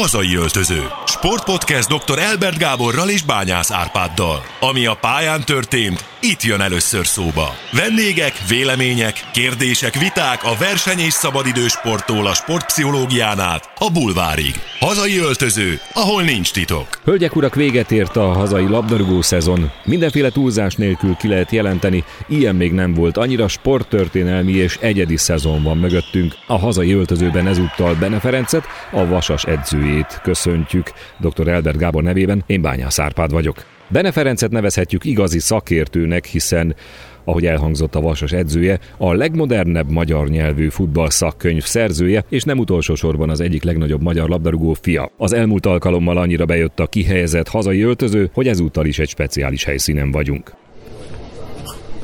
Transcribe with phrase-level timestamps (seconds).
[0.00, 0.82] Hazai öltöző.
[1.06, 2.18] Sportpodcast dr.
[2.18, 4.42] Elbert Gáborral és Bányász Árpáddal.
[4.60, 7.54] Ami a pályán történt, itt jön először szóba.
[7.72, 14.54] Vendégek, vélemények, kérdések, viták a verseny és szabadidős sporttól a sportpszichológián át a bulvárig.
[14.78, 16.86] Hazai öltöző, ahol nincs titok.
[17.04, 19.70] Hölgyek urak, véget ért a hazai labdarúgó szezon.
[19.84, 23.16] Mindenféle túlzás nélkül ki lehet jelenteni, ilyen még nem volt.
[23.16, 26.34] Annyira sporttörténelmi és egyedi szezon van mögöttünk.
[26.46, 29.89] A hazai öltözőben ezúttal Bene Ferencet, a Vasas edzőjét
[30.22, 30.92] köszöntjük.
[31.20, 31.48] Dr.
[31.48, 33.64] Elbert Gábor nevében én Bányász Árpád vagyok.
[33.88, 36.74] Bene Ferencet nevezhetjük igazi szakértőnek, hiszen
[37.24, 42.94] ahogy elhangzott a Vasas edzője, a legmodernebb magyar nyelvű futball szakkönyv szerzője, és nem utolsó
[42.94, 45.10] sorban az egyik legnagyobb magyar labdarúgó fia.
[45.16, 50.10] Az elmúlt alkalommal annyira bejött a kihelyezett hazai öltöző, hogy ezúttal is egy speciális helyszínen
[50.10, 50.54] vagyunk.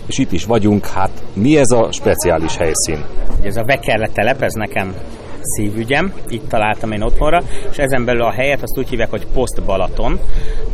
[0.06, 3.05] És itt is vagyunk, hát mi ez a speciális helyszín?
[3.42, 4.94] Ez a Vekerle telep, ez nekem
[5.46, 9.62] szívügyem, itt találtam én otthonra, és ezen belül a helyet azt úgy hívják, hogy Post
[9.62, 10.20] Balaton,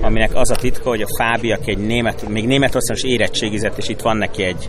[0.00, 4.00] aminek az a titka, hogy a Fábi, aki egy német, még Németországos érettségizett, és itt
[4.00, 4.68] van neki egy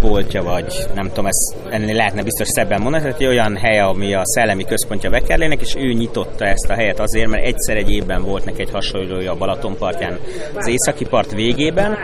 [0.00, 4.14] boltja, vagy nem tudom, ezt ennél lehetne biztos szebben mondani, tehát egy olyan hely, ami
[4.14, 8.22] a szellemi központja Vekerlének, és ő nyitotta ezt a helyet azért, mert egyszer egy évben
[8.22, 10.18] volt neki egy hasonlója a Balatonpartján
[10.54, 11.98] az északi part végében,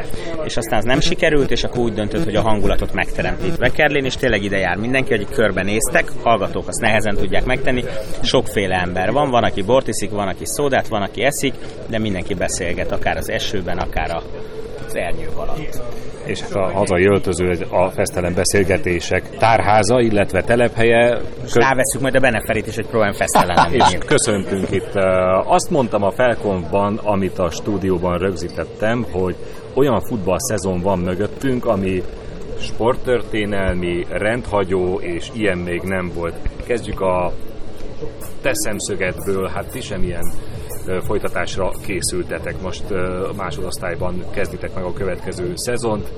[0.45, 3.47] és aztán az nem sikerült, és akkor úgy döntött, hogy a hangulatot megteremti.
[3.47, 7.84] Itt Vekerlén, és tényleg ide jár mindenki, hogy körbenéztek, hallgatók azt nehezen tudják megtenni,
[8.23, 11.55] sokféle ember van, van, aki bort van, aki szódát, van, aki eszik,
[11.86, 14.11] de mindenki beszélget, akár az esőben, akár
[14.87, 15.81] az ernyő alatt
[16.27, 21.20] és hát a hazai öltöző a fesztelen beszélgetések tárháza, illetve telephelye.
[21.53, 21.61] Kö...
[21.61, 24.95] Ráveszünk majd a Beneferit is, hogy próbálom fesztelen És köszöntünk itt.
[25.45, 29.37] Azt mondtam a Felkonban, amit a stúdióban rögzítettem, hogy
[29.75, 32.03] olyan futball szezon van mögöttünk, ami
[32.59, 36.34] sporttörténelmi, rendhagyó, és ilyen még nem volt.
[36.67, 37.33] Kezdjük a
[38.42, 40.33] te szemszögedből, hát ti sem ilyen
[41.06, 42.62] folytatásra készültetek.
[42.62, 42.84] Most
[43.37, 46.08] másodosztályban kezditek meg a következő szezont.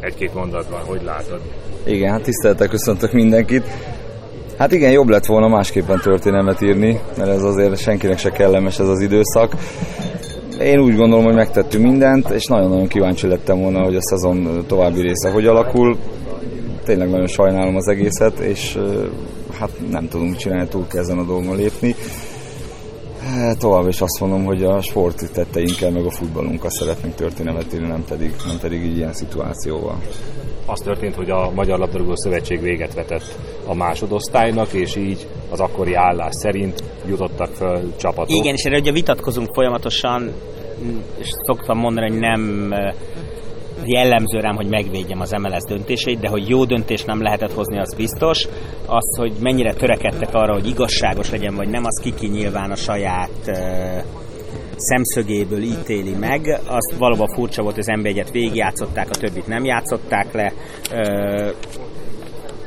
[0.00, 1.40] Egy-két mondatban, hogy látod?
[1.84, 3.64] Igen, hát tiszteltek, köszöntök mindenkit.
[4.58, 8.88] Hát igen, jobb lett volna másképpen történelmet írni, mert ez azért senkinek se kellemes ez
[8.88, 9.54] az időszak.
[10.60, 15.00] Én úgy gondolom, hogy megtettünk mindent, és nagyon-nagyon kíváncsi lettem volna, hogy a szezon további
[15.00, 15.96] része hogy alakul.
[16.84, 18.78] Tényleg nagyon sajnálom az egészet, és
[19.58, 21.94] hát nem tudunk csinálni, túl kell ezen a dolgon lépni.
[23.36, 27.86] Hát, tovább is azt mondom, hogy a sport tetteinkkel, meg a futballunkkal szeretnénk történelmet írni,
[27.86, 29.98] nem pedig, nem pedig így ilyen szituációval.
[30.66, 35.94] Az történt, hogy a Magyar Labdarúgó Szövetség véget vetett a másodosztálynak, és így az akkori
[35.94, 38.36] állás szerint jutottak fel csapatok.
[38.36, 40.32] Igen, és erre ugye vitatkozunk folyamatosan,
[41.18, 42.72] és szoktam mondani, hogy nem
[43.84, 47.94] jellemző rám, hogy megvédjem az MLS döntéseit, de hogy jó döntés nem lehetett hozni, az
[47.94, 48.48] biztos.
[48.86, 53.30] Az, hogy mennyire törekedtek arra, hogy igazságos legyen, vagy nem, az kiki nyilván a saját
[53.46, 54.04] uh,
[54.76, 56.60] szemszögéből ítéli meg.
[56.66, 60.52] Az valóban furcsa volt, az NB1-et végigjátszották, a többit nem játszották le.
[60.92, 61.50] Uh,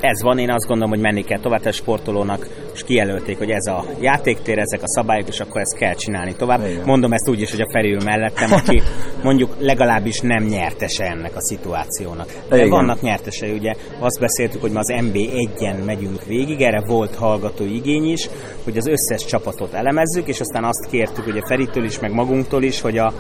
[0.02, 3.66] ez van, én azt gondolom, hogy menni kell tovább, a sportolónak és kijelölték, hogy ez
[3.66, 6.66] a játéktér, ezek a szabályok, és akkor ezt kell csinálni tovább.
[6.68, 6.84] Igen.
[6.86, 8.82] Mondom ezt úgy is, hogy a Feri mellettem, aki
[9.24, 12.28] mondjuk legalábbis nem nyertese ennek a szituációnak.
[12.50, 12.70] De Igen.
[12.70, 17.66] vannak nyertesei, ugye azt beszéltük, hogy ma az MB 1-en megyünk végig, erre volt hallgató
[17.66, 18.30] igény is,
[18.64, 22.64] hogy az összes csapatot elemezzük, és aztán azt kértük, hogy a Feritől is, meg magunktól
[22.64, 23.14] is, hogy a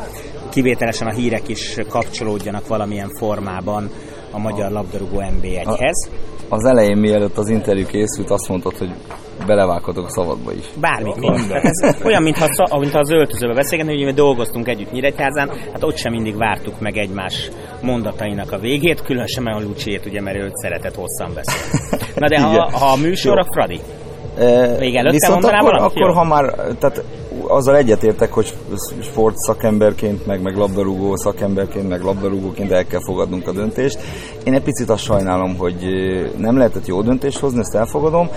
[0.49, 3.89] kivételesen a hírek is kapcsolódjanak valamilyen formában
[4.31, 6.09] a magyar labdarúgó MB1-hez.
[6.49, 8.89] Az elején, mielőtt az interjú készült, azt mondtad, hogy
[9.45, 10.65] belevághatok a szabadba is.
[10.79, 11.33] Bármikor.
[11.61, 16.11] Ez olyan, mintha, mintha az öltözőbe beszélgetni, hogy mi dolgoztunk együtt Nyíregyházán, hát ott sem
[16.11, 17.51] mindig vártuk meg egymás
[17.81, 21.99] mondatainak a végét, különösen a Luciét, ugye, mert őt szeretett hosszan beszélni.
[22.15, 23.79] Na de ha, ha a műsor, a Fradi.
[24.79, 27.03] Még előtte Viszont akkor, akkor, ha már, tehát
[27.47, 28.53] azzal egyetértek, hogy
[29.01, 33.99] sport szakemberként, meg, meg labdarúgó szakemberként, meg labdarúgóként el kell fogadnunk a döntést.
[34.43, 35.75] Én egy picit azt sajnálom, hogy
[36.37, 38.29] nem lehetett jó döntést hozni, ezt elfogadom,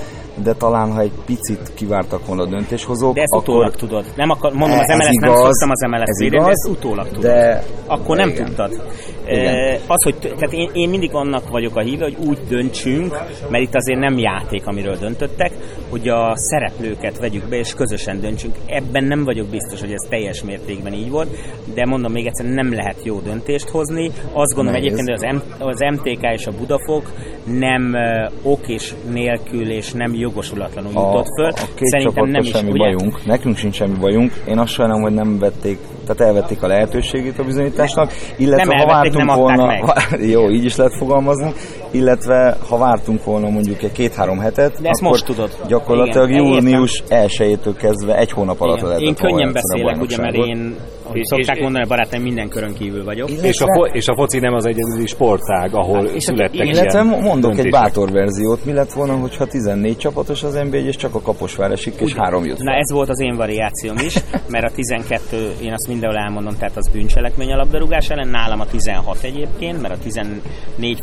[0.43, 3.49] de talán ha egy picit kivártak volna a döntéshozók, De ezt akkor...
[3.49, 4.05] utólag tudod.
[4.17, 6.69] Nem akar, mondom, az MLS igaz, nem szoktam az MLS ez védeni, igaz, de ezt
[6.69, 7.23] utólag tudod.
[7.23, 7.65] De...
[7.87, 8.45] Akkor nem igen.
[8.45, 8.83] tudtad.
[9.27, 9.81] Igen.
[9.87, 13.11] Az, hogy tehát én, én mindig annak vagyok a híve, hogy úgy döntsünk,
[13.49, 15.53] mert itt azért nem játék, amiről döntöttek,
[15.91, 18.57] hogy a szereplőket vegyük be, és közösen döntsünk.
[18.67, 21.29] Ebben nem vagyok biztos, hogy ez teljes mértékben így volt,
[21.75, 24.11] de mondom még egyszer, nem lehet jó döntést hozni.
[24.33, 24.93] Azt gondolom Nehéz.
[24.93, 27.11] egyébként, hogy az, M, az MTK és a Budafok
[27.45, 27.95] nem
[28.43, 31.47] ok és nélkül és nem jogosulatlanul jutott föl.
[31.47, 32.79] A, a két Szerintem nem is, semmi ugye?
[32.79, 34.33] bajunk, nekünk sincs semmi bajunk.
[34.49, 38.95] Én azt sajnálom, hogy nem vették tehát elvették a lehetőségét a bizonyításnak, illetve nem ha
[38.95, 39.83] elvették, vártunk volna, meg.
[40.35, 41.53] jó, így is lehet fogalmazni,
[41.91, 45.51] illetve ha vártunk volna mondjuk egy két-három hetet, De ezt most tudod.
[45.69, 50.77] gyakorlatilag Igen, június 1 kezdve egy hónap alatt lehetett Én könnyen beszélek, ugye, mert én
[51.15, 53.31] és, szokták és, mondani, barátaim, minden körön kívül vagyok.
[53.31, 57.03] Illetve, és, a fo- és a foci nem az egyedüli sportág, ahol hát, születtek Illetve
[57.03, 57.65] mondok döntések.
[57.65, 61.71] egy bátor verziót, mi lett volna, hogyha 14 csapatos az NB1, és csak a Kaposvár
[61.71, 62.59] esik, és három jut.
[62.59, 64.15] Na ez volt az én variációm is,
[64.49, 68.67] mert a 12, én azt mindenhol elmondom, tehát az bűncselekmény a labdarúgás ellen, nálam a
[68.67, 70.41] 16 egyébként, mert a 14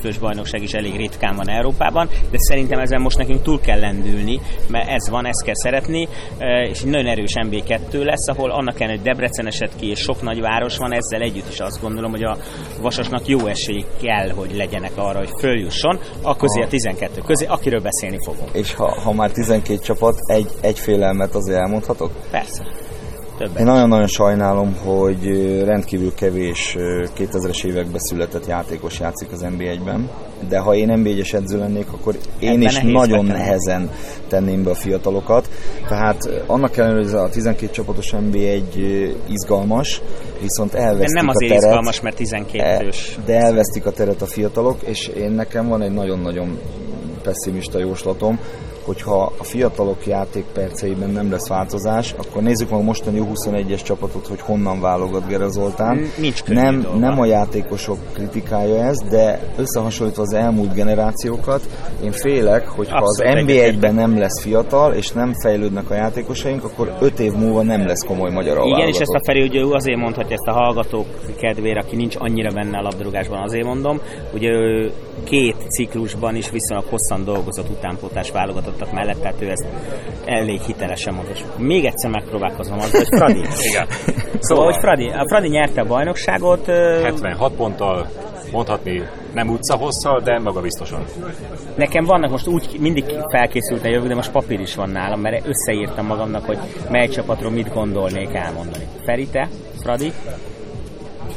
[0.01, 4.39] fős bajnokság is elég ritkán van Európában, de szerintem ezen most nekünk túl kell lendülni,
[4.69, 6.07] mert ez van, ezt kell szeretni,
[6.69, 10.21] és egy nagyon erős MB2 lesz, ahol annak ellenére, hogy Debrecen esett ki, és sok
[10.21, 12.37] nagy város van, ezzel együtt is azt gondolom, hogy a
[12.81, 17.81] Vasasnak jó esély kell, hogy legyenek arra, hogy följusson, a közé a 12 közé, akiről
[17.81, 18.49] beszélni fogunk.
[18.53, 22.11] És ha, ha már 12 csapat, egy, egy félelmet azért elmondhatok?
[22.31, 22.63] Persze.
[23.37, 23.59] Többet.
[23.59, 25.25] Én nagyon-nagyon sajnálom, hogy
[25.63, 26.75] rendkívül kevés
[27.17, 30.09] 2000-es években született játékos játszik az NBA-ben,
[30.47, 33.43] de ha én NB1-es edző lennék, akkor én Ebben is nagyon betenni.
[33.43, 33.89] nehezen
[34.27, 35.49] tenném be a fiatalokat.
[35.87, 38.61] Tehát annak ellenére, hogy a 12 csapatos NB1
[39.27, 40.01] izgalmas,
[40.41, 41.65] viszont elvesztik nem a azért teret.
[41.65, 43.17] izgalmas, mert 12 ős.
[43.25, 46.59] De elvesztik a teret a fiatalok, és én nekem van egy nagyon-nagyon
[47.21, 48.39] pessimista jóslatom,
[48.89, 54.41] hogyha a fiatalok játékperceiben nem lesz változás, akkor nézzük meg a mostani 21-es csapatot, hogy
[54.41, 56.01] honnan válogat Gera Zoltán.
[56.17, 61.61] Nincs nem, nem a játékosok kritikája ez, de összehasonlítva az elmúlt generációkat,
[62.03, 66.93] én félek, hogy ha az NB1-ben nem lesz fiatal, és nem fejlődnek a játékosaink, akkor
[66.99, 68.93] 5 év múlva nem lesz komoly magyar Igen, válogatott.
[68.93, 71.05] és ezt a Feri ugye azért mondhatja ezt a hallgatók
[71.37, 73.99] kedvére, aki nincs annyira benne a labdarúgásban, azért mondom.
[74.33, 74.91] Ugye ő
[75.23, 78.31] két ciklusban is viszonylag hosszan dolgozott utánpótás
[78.79, 79.65] válogatottak mellett, tehát ő ezt
[80.25, 81.33] elég hitelesen mondta.
[81.33, 83.43] És még egyszer megpróbálkozom az, hogy Fradi.
[83.69, 83.87] Igen.
[84.39, 86.65] Szóval, hogy Fradi, a Fradi nyerte a bajnokságot.
[86.65, 88.07] 76 ponttal,
[88.51, 89.03] mondhatni
[89.33, 91.05] nem utca hosszal, de maga biztosan.
[91.75, 96.05] Nekem vannak most úgy mindig felkészülten jövök, de most papír is van nálam, mert összeírtam
[96.05, 96.57] magamnak, hogy
[96.89, 98.87] mely csapatról mit gondolnék elmondani.
[99.05, 99.47] Ferite,
[99.81, 100.11] Fradi?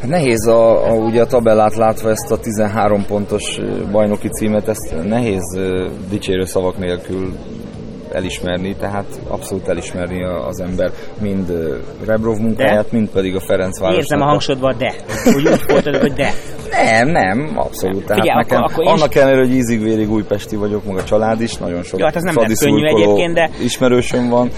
[0.07, 3.59] Nehéz a, a, ugye a tabellát látva ezt a 13 pontos
[3.91, 5.59] bajnoki címet, ezt nehéz
[6.11, 7.33] dicsérő szavak nélkül
[8.13, 10.91] elismerni, tehát abszolút elismerni az ember
[11.21, 11.53] mind
[12.07, 12.97] Rebrov munkáját, de?
[12.97, 13.97] mind pedig a Ferencváros.
[13.97, 14.95] Érzem a hangsodva, de.
[15.37, 16.33] Úgy, úgy folytatod, hogy de.
[16.73, 18.05] Nem, nem, abszolút.
[18.07, 21.57] Tehát Figyelj, nekem, akkor, akkor annak ellenére, hogy ízig-vérig újpesti vagyok, maga a család is,
[21.57, 23.51] nagyon sok Jó, hát ez nem lesz könnyű egyébként, de...
[23.63, 24.51] ismerősöm van,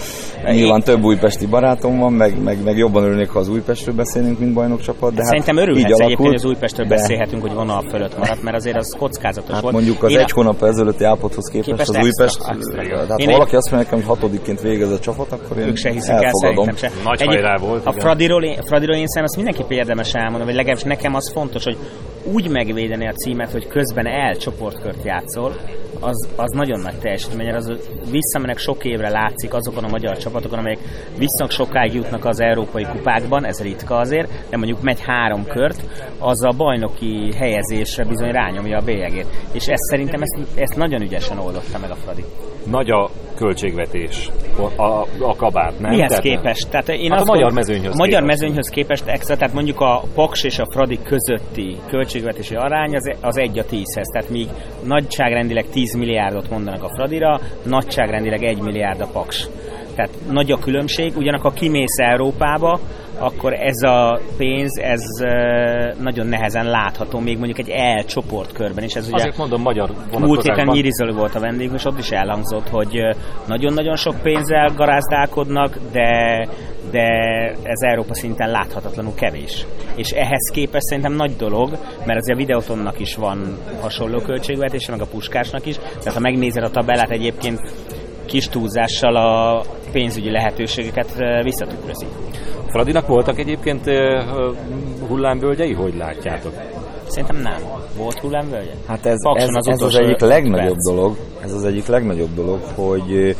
[0.50, 4.52] nyilván több újpesti barátom van, meg, meg, meg jobban örülnék, ha az Újpestről beszélünk, mint
[4.52, 5.10] bajnokcsapat.
[5.14, 6.94] De hát Szerintem örülhetsz alakult, egyébként, hogy az Újpestről de...
[6.94, 9.74] beszélhetünk, hogy vonal fölött maradt, mert azért az kockázatos hát volt.
[9.74, 10.34] mondjuk az Én egy a...
[10.34, 14.60] hónap ezelőtti állapothoz képest, képest az Újpest, tehát ha valaki azt mondja nekem, hogy hatodikként
[14.60, 16.68] végez a csapat, akkor én ők se hiszik elfogadom.
[16.68, 16.90] El, se.
[17.04, 17.86] Nagy hajrá volt.
[17.86, 21.76] A Fradiról, Fradiról én szerintem azt mindenképp érdemes elmondani, vagy legalábbis nekem az fontos, hogy
[22.32, 25.56] úgy megvédeni a címet, hogy közben el csoportkört játszol,
[26.00, 27.72] az, az nagyon nagy teljesítmény, az
[28.10, 30.78] visszamenek sok évre látszik azokon a magyar csapatokon, amelyek
[31.18, 35.84] viszonylag sokáig jutnak az európai kupákban, ez ritka azért, de mondjuk megy három kört,
[36.18, 39.26] az a bajnoki helyezésre bizony rányomja a bélyegét.
[39.52, 42.24] És ezt szerintem ezt, ezt nagyon ügyesen oldotta meg a Fradi.
[42.66, 44.30] Nagy a költségvetés,
[44.76, 45.90] a, a kabát, nem?
[45.90, 46.70] Mihez tehát, képest?
[46.70, 48.26] Tehát én hát azt a magyar mezőnyhöz magyar képest.
[48.26, 53.36] mezőnyhöz képest extra, tehát mondjuk a Paks és a Fradi közötti költségvetési arány az, az
[53.36, 54.48] egy a tízhez, tehát míg
[54.84, 59.48] nagyságrendileg 10 milliárdot mondanak a Fradira, nagyságrendileg 1 milliárd a Paks.
[59.94, 62.80] Tehát nagy a különbség, ugyanakkor kimész Európába,
[63.18, 65.02] akkor ez a pénz, ez
[66.00, 68.94] nagyon nehezen látható, még mondjuk egy E csoportkörben is.
[68.94, 72.68] Ez ugye Azért mondom, magyar Múlt héten Nyirizöl volt a vendég, és ott is elhangzott,
[72.68, 73.00] hogy
[73.46, 76.48] nagyon-nagyon sok pénzzel garázdálkodnak, de,
[76.90, 77.06] de
[77.62, 79.66] ez Európa szinten láthatatlanul kevés.
[79.96, 81.70] És ehhez képest szerintem nagy dolog,
[82.06, 86.62] mert azért a Videotonnak is van hasonló költségvetése, meg a Puskásnak is, tehát ha megnézed
[86.62, 87.60] a tabellát egyébként
[88.26, 89.62] kis túlzással a
[89.92, 92.06] pénzügyi lehetőségeket visszatükrözi.
[92.66, 93.90] Fradinak voltak egyébként
[95.08, 96.52] hullámvölgyei, hogy látjátok?
[97.06, 97.62] Szerintem nem.
[97.96, 98.72] Volt hullámvölgye?
[98.86, 100.88] Hát ez, ez, az, ez az egyik legnagyobb perc.
[100.88, 103.36] dolog, ez az egyik legnagyobb dolog, hogy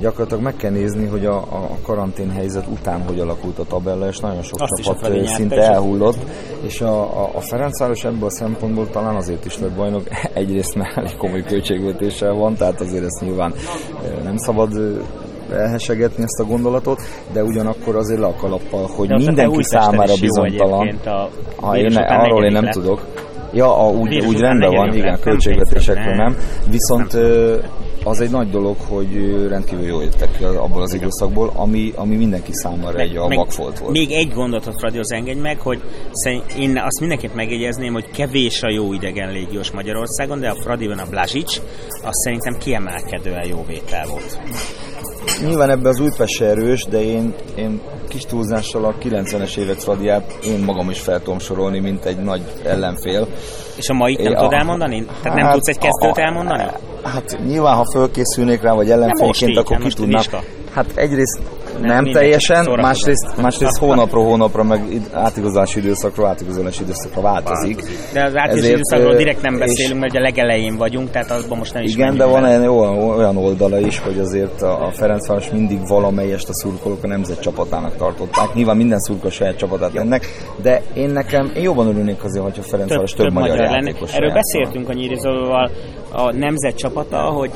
[0.00, 4.18] gyakorlatilag meg kell nézni, hogy a, a karantén helyzet után hogy alakult a tabella, és
[4.18, 6.18] nagyon sok Azt csapat szinte elhullott,
[6.62, 10.02] és a, a, a Ferencváros ebből a szempontból talán azért is lett bajnok,
[10.34, 13.54] egyrészt már elég komoly költségvetéssel van, tehát azért ezt nyilván
[14.24, 14.70] nem szabad
[15.52, 17.00] elhesegetni ezt a gondolatot,
[17.32, 20.98] de ugyanakkor azért le a kalappal, hogy de mindenki számára bizonytalan.
[21.56, 22.74] Ha én arról én nem lesz.
[22.74, 23.06] tudok.
[23.52, 26.36] Ja, a, úgy, úgy rendben van, igen, költségvetésekről Nem.
[26.70, 27.16] Viszont
[28.06, 32.52] az egy nagy dolog, hogy rendkívül jól jöttek ki abból az időszakból, ami, ami mindenki
[32.52, 33.92] számára egy a Meg vakfolt volt.
[33.92, 35.80] Még egy gondolatot, Fradihoz engedj meg, hogy
[36.58, 41.06] én azt mindenképp megjegyezném, hogy kevés a jó idegen légiós Magyarországon, de a Fradiban a
[41.10, 44.38] Blazsics, az szerintem kiemelkedően jó vétel volt.
[45.44, 47.80] Nyilván ebbe az Újpest erős, de én, én
[48.16, 52.42] kis túlzással a 90-es évek Fradiát én magam is fel tudom sorolni, mint egy nagy
[52.64, 53.28] ellenfél.
[53.76, 55.04] És a mai nem Ja, tudod elmondani?
[55.22, 56.64] Tehát nem hát, tudsz egy kezdőt a- elmondani?
[57.02, 60.22] Hát nyilván, ha fölkészülnék rá, vagy ellenfélként, akkor hát ki tudnám.
[60.74, 61.40] Hát egyrészt
[61.80, 64.80] Nem, nem, teljesen, másrészt, másrészt hónapról hónapra, meg
[65.12, 67.76] átigazolási időszakról átigazolási időszakra változik.
[68.12, 71.58] De az átigazolási Ezért, időszakról direkt nem beszélünk, mert ugye a legelején vagyunk, tehát azban
[71.58, 75.50] most nem is Igen, de van olyan, olyan oldala is, hogy azért a a Ferencváros
[75.50, 78.54] mindig valamelyest a szurkolók a nemzet csapatának tartották.
[78.54, 80.26] Nyilván minden szurkoló saját csapatát mennek,
[80.62, 83.70] de én nekem, én jobban örülnék azért, hogyha Ferencváros több, több magyar, lenne.
[83.70, 84.62] játékos Erről játszana.
[84.62, 85.70] beszéltünk a Nyírizolóval
[86.12, 87.50] a nemzet csapata, hogy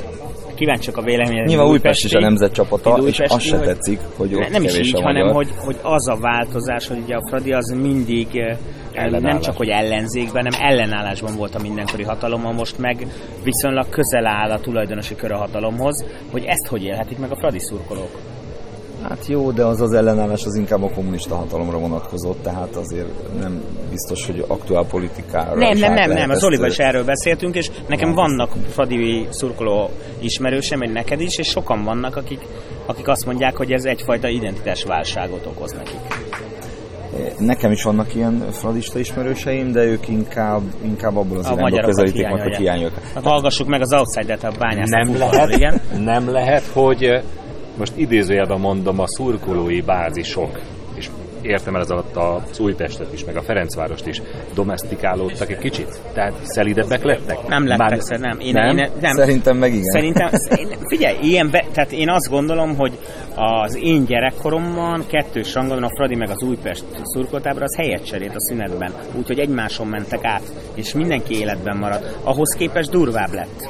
[0.61, 1.47] kíváncsiak a véleményed.
[1.47, 4.63] Nyilván Újpest is a nemzet csapata, és újpesti, az se tetszik, hogy ott Ne- nem
[4.63, 5.35] is így, a hanem magyar.
[5.35, 8.47] hogy, hogy az a változás, hogy ugye a Fradi az mindig eh,
[8.95, 9.45] nem Ellenállás.
[9.45, 13.07] csak hogy ellenzékben, hanem ellenállásban volt a mindenkori hatalommal, most meg
[13.45, 17.61] viszonylag közel áll a tulajdonosi kör a hatalomhoz, hogy ezt hogy élhetik meg a Fradi
[17.61, 18.30] szurkolók.
[19.03, 23.63] Hát jó, de az az ellenállás az inkább a kommunista hatalomra vonatkozott, tehát azért nem
[23.91, 28.13] biztos, hogy aktuál politikára Nem, nem, nem, nem, az ö, is erről beszéltünk, és nekem
[28.13, 32.41] vannak Fradi szurkoló ismerősem, meg neked is, és sokan vannak, akik,
[32.87, 36.01] akik azt mondják, hogy ez egyfajta identitásválságot okoz nekik.
[37.39, 42.29] Nekem is vannak ilyen fradista ismerőseim, de ők inkább, inkább abból az A irányból közelítik
[42.29, 43.13] meg, hogy hiányolják.
[43.15, 44.91] Hát hallgassuk meg az outsider-t, a bányászt.
[44.91, 45.81] nem lehet, igen.
[46.05, 47.23] nem lehet, hogy
[47.81, 50.61] most idézőjelben mondom a szurkolói bázisok,
[50.95, 51.09] és
[51.43, 54.23] értem el ez alatt az Újpestet is, meg a Ferencvárost is,
[54.55, 56.01] domestikálódtak egy kicsit?
[56.13, 57.47] Tehát szelidebbek lettek?
[57.49, 58.21] Nem lettek, Már- Már...
[58.21, 58.39] nem.
[58.39, 58.77] Én, nem?
[58.77, 59.17] Én, nem.
[59.17, 59.91] Szerintem meg igen.
[59.91, 60.29] Szerintem,
[60.89, 62.99] figyelj, ilyen be, tehát én azt gondolom, hogy
[63.35, 68.41] az én gyerekkoromban kettős rangon a Fradi meg az Újpest szurkoltábra az helyet cserélt a
[68.41, 72.17] szünetben, úgyhogy egymáson mentek át, és mindenki életben maradt.
[72.23, 73.69] Ahhoz képest durvább lett.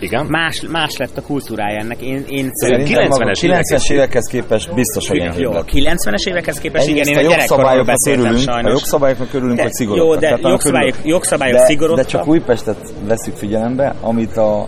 [0.00, 0.26] Igen?
[0.26, 2.00] Más, más lett a kultúrája ennek.
[2.02, 5.64] Én, én Szerintem 90-es maga- évekhez 90-es évekhez képest biztos, hogy Jó, lett.
[5.72, 8.70] 90-es évekhez képest igen, én a a jogszabályoknak beszéltem örülünk, a sajnos.
[8.72, 10.04] jogszabályoknak örülünk, hogy szigorúak.
[10.06, 12.04] jó, de Tehát jogszabályok- jogszabályok de, szigorodtak.
[12.04, 14.60] De csak Újpestet veszük figyelembe, amit a,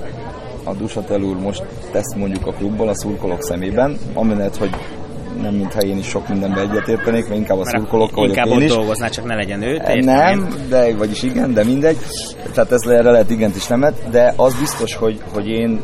[0.64, 4.70] a Dusatel úr most tesz mondjuk a klubból a szurkolók szemében, ami lehet, hogy
[5.42, 8.56] nem mintha én is sok mindenben egyetértenék, mert inkább a Mert szurkolókkal vagyok Inkább én
[8.56, 8.74] ott is.
[8.74, 9.76] dolgozná, csak ne legyen ő.
[9.76, 11.96] te értem Nem, de vagyis igen, de mindegy.
[12.54, 15.80] Tehát ez erre lehet igent is nemet, de az biztos, hogy, hogy én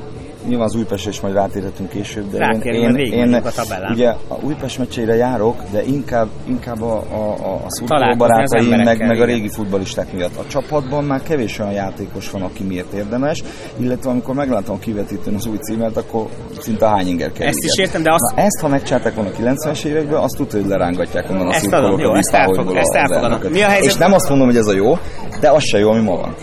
[0.49, 3.93] nyilván az Újpestre is majd rátérhetünk később, de Rátérünk, én, mert én, én a tabellán.
[3.93, 9.21] ugye a Újpest meccseire járok, de inkább, inkább a, a, a, a barátaim, meg, meg
[9.21, 10.37] a régi futballisták miatt.
[10.37, 13.43] A csapatban már kevés olyan játékos van, aki miért érdemes,
[13.77, 16.27] illetve amikor meglátom a kivetítőn az új címet, akkor
[16.59, 17.47] szinte hányinger kell.
[17.47, 20.61] Ezt is értem, de azt- Na, ezt, ha megcsinálták volna a 90-es években, azt tudja,
[20.61, 23.53] hogy lerángatják onnan a Ezt szurkolók adom, jó, ezt elfog- ezt az elfogadom.
[23.53, 24.99] Mi a helyzet- És nem azt mondom, hogy ez a jó,
[25.41, 26.35] de az se jó, ami ma van.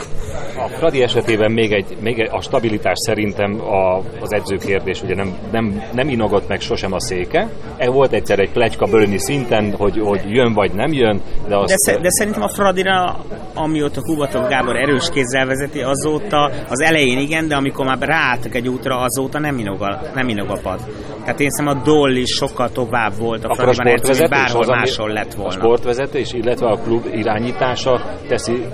[0.58, 3.91] A Fradi esetében még egy, még egy a stabilitás szerintem a,
[4.22, 7.50] az edző kérdés, ugye nem, nem, nem inogott meg sosem a széke.
[7.78, 11.68] E volt egyszer egy plegyka bölni szinten, hogy, hogy jön vagy nem jön, de azt...
[11.68, 13.16] De, sze- de szerintem a Fradira,
[13.54, 18.68] amióta Kubatov Gábor erős kézzel vezeti, azóta az elején igen, de amikor már ráálltak egy
[18.68, 20.80] útra, azóta nem inog a, nem inog a pad.
[21.24, 24.68] Tehát én szerintem a Doll is sokkal tovább volt a akkor a Fradiban bárhol az,
[24.68, 25.52] máshol lett A volna.
[25.52, 28.66] sportvezetés, illetve a klub irányítása teszi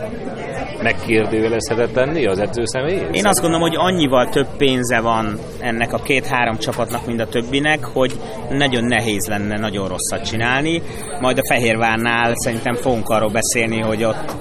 [0.81, 3.15] megkérdőjelezhetetlenné az edző személyét?
[3.15, 7.85] Én azt gondolom, hogy annyival több pénze van ennek a két-három csapatnak, mint a többinek,
[7.85, 8.19] hogy
[8.49, 10.81] nagyon nehéz lenne nagyon rosszat csinálni.
[11.19, 14.35] Majd a Fehérvárnál szerintem fogunk arról beszélni, hogy ott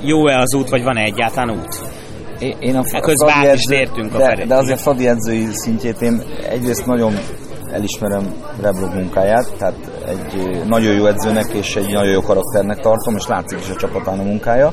[0.00, 2.00] jó-e az út, vagy van-e egyáltalán út.
[2.58, 6.00] Én, a Közben Fradi át is edző- tértünk a de, de azért Fradi edzői szintjét
[6.00, 7.12] én egyrészt nagyon
[7.72, 9.74] elismerem Rebrov munkáját, tehát
[10.06, 14.18] egy nagyon jó edzőnek és egy nagyon jó karakternek tartom, és látszik is a csapatán
[14.18, 14.72] a munkája.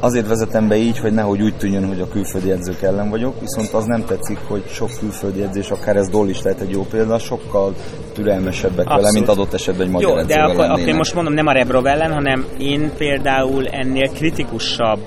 [0.00, 3.72] Azért vezetem be így, hogy nehogy úgy tűnjön, hogy a külföldi edzők ellen vagyok, viszont
[3.72, 7.18] az nem tetszik, hogy sok külföldi edzés, akár ez Doll is lehet egy jó példa,
[7.18, 7.74] sokkal
[8.12, 9.14] türelmesebbek vele, Abszolút.
[9.14, 10.96] mint adott esetben egy magyar Jó, de akkor, akkor én lennének.
[10.96, 15.00] most mondom, nem a Rebrov ellen, hanem én például ennél kritikusabb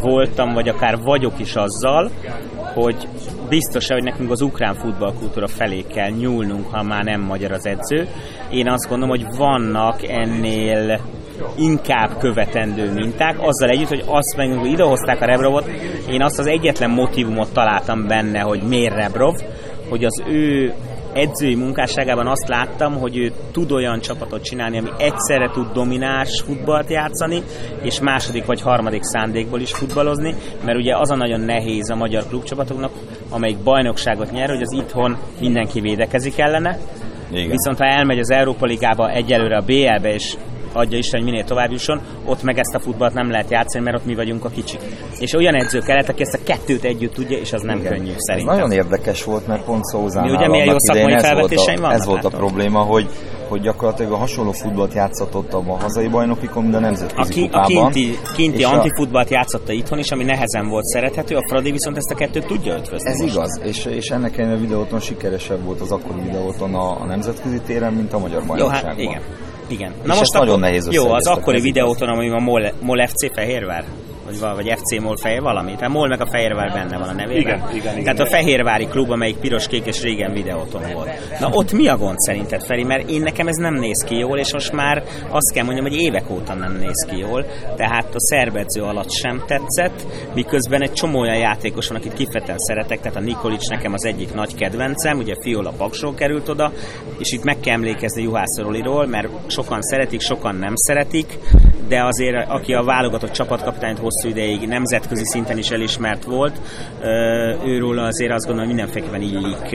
[0.00, 2.10] voltam, vagy akár vagyok is azzal,
[2.74, 3.08] hogy
[3.48, 8.08] biztos-e, hogy nekünk az ukrán futballkultúra felé kell nyúlnunk, ha már nem magyar az edző.
[8.50, 11.00] Én azt gondolom, hogy vannak ennél
[11.56, 15.66] inkább követendő minták, azzal együtt, hogy azt meg, hogy idehozták a Rebrovot,
[16.10, 19.34] én azt az egyetlen motivumot találtam benne, hogy miért Rebrov,
[19.88, 20.72] hogy az ő
[21.12, 26.90] edzői munkásságában azt láttam, hogy ő tud olyan csapatot csinálni, ami egyszerre tud domináns futballt
[26.90, 27.42] játszani,
[27.82, 32.26] és második vagy harmadik szándékból is futballozni, mert ugye az a nagyon nehéz a magyar
[32.28, 32.92] klubcsapatoknak,
[33.30, 36.78] amelyik bajnokságot nyer, hogy az itthon mindenki védekezik ellene,
[37.30, 37.50] igen.
[37.50, 40.36] Viszont ha elmegy az Európa Ligába egyelőre a BL-be, és
[40.72, 43.96] adja Isten, hogy minél tovább jusson, ott meg ezt a futballt nem lehet játszani, mert
[43.96, 44.80] ott mi vagyunk a kicsik.
[45.18, 47.92] És olyan edző kellett, aki ezt a kettőt együtt tudja, és az nem Igen.
[47.92, 48.54] könnyű szerintem.
[48.54, 51.98] Ez nagyon érdekes volt, mert pont Szózánál ugye milyen jó szakmai felvetéseim vannak?
[51.98, 53.08] Ez volt a probléma, hogy
[53.48, 57.66] hogy gyakorlatilag a hasonló futballt játszott a hazai bajnokikon, mint a nemzetközi a, ki, a
[57.66, 62.14] kinti, kinti antifutballt játszotta itthon is, ami nehezen volt szerethető, a Fradi viszont ezt a
[62.14, 63.10] kettőt tudja ötvözni.
[63.10, 63.34] Ez most.
[63.34, 67.60] igaz, és, és ennek ellenére a videóton sikeresebb volt az akkori videóton a, a nemzetközi
[67.60, 69.02] téren, mint a magyar bajnokságban.
[69.02, 69.47] Jó, hát igen.
[69.68, 69.92] Igen.
[70.04, 73.32] Na és most akkor, nagyon nehéz Jó, az akkori videóton, ami a MOL, MOL FC
[73.34, 73.84] Fehérvár
[74.28, 75.74] vagy, vagy FC MOL fehér valami.
[75.74, 77.40] Tehát MOL meg a Fehérvár benne van a nevében.
[77.40, 78.02] Igen, igen, igen.
[78.02, 81.10] Tehát a Fehérvári klub, amelyik piros, kék és régen videóton volt.
[81.40, 82.84] Na ott mi a gond szerinted, Feri?
[82.84, 85.96] Mert én nekem ez nem néz ki jól, és most már azt kell mondjam, hogy
[85.96, 87.46] évek óta nem néz ki jól.
[87.76, 93.00] Tehát a szerbedző alatt sem tetszett, miközben egy csomó olyan játékos van, akit kifejezetten szeretek,
[93.00, 96.72] tehát a Nikolics nekem az egyik nagy kedvencem, ugye Fiola Paksról került oda,
[97.18, 101.38] és itt meg kell emlékezni Juhász Roliról, mert sokan szeretik, sokan nem szeretik,
[101.88, 106.60] de azért aki a válogatott csapatkapitányt hosszú ideig nemzetközi szinten is elismert volt,
[107.64, 109.72] őről azért azt gondolom, mindenféleképpen illik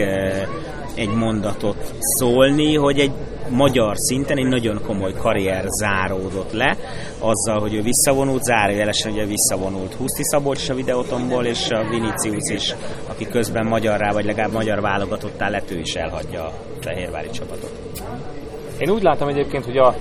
[0.95, 3.11] egy mondatot szólni, hogy egy
[3.49, 6.77] magyar szinten egy nagyon komoly karrier záródott le,
[7.19, 12.75] azzal, hogy ő visszavonult, zárójelesen ugye visszavonult Huszti Szabolcs a videótomból, és a Vinicius is,
[13.09, 17.71] aki közben magyarrá, vagy legalább magyar válogatottá lett, ő is elhagyja a Fehérvári csapatot.
[18.77, 19.95] Én úgy látom egyébként, hogy a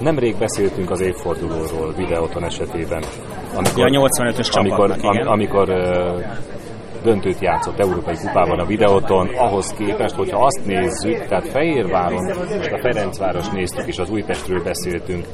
[0.00, 3.02] Nemrég beszéltünk az évfordulóról videóton esetében.
[3.54, 6.22] Amikor, a 85-ös amikor, am, amikor uh,
[7.02, 12.24] döntőt játszott Európai Kupában a videóton, ahhoz képest, hogyha azt nézzük, tehát Fehérváron,
[12.56, 15.24] most a Ferencváros néztük és az Újpestről beszéltünk,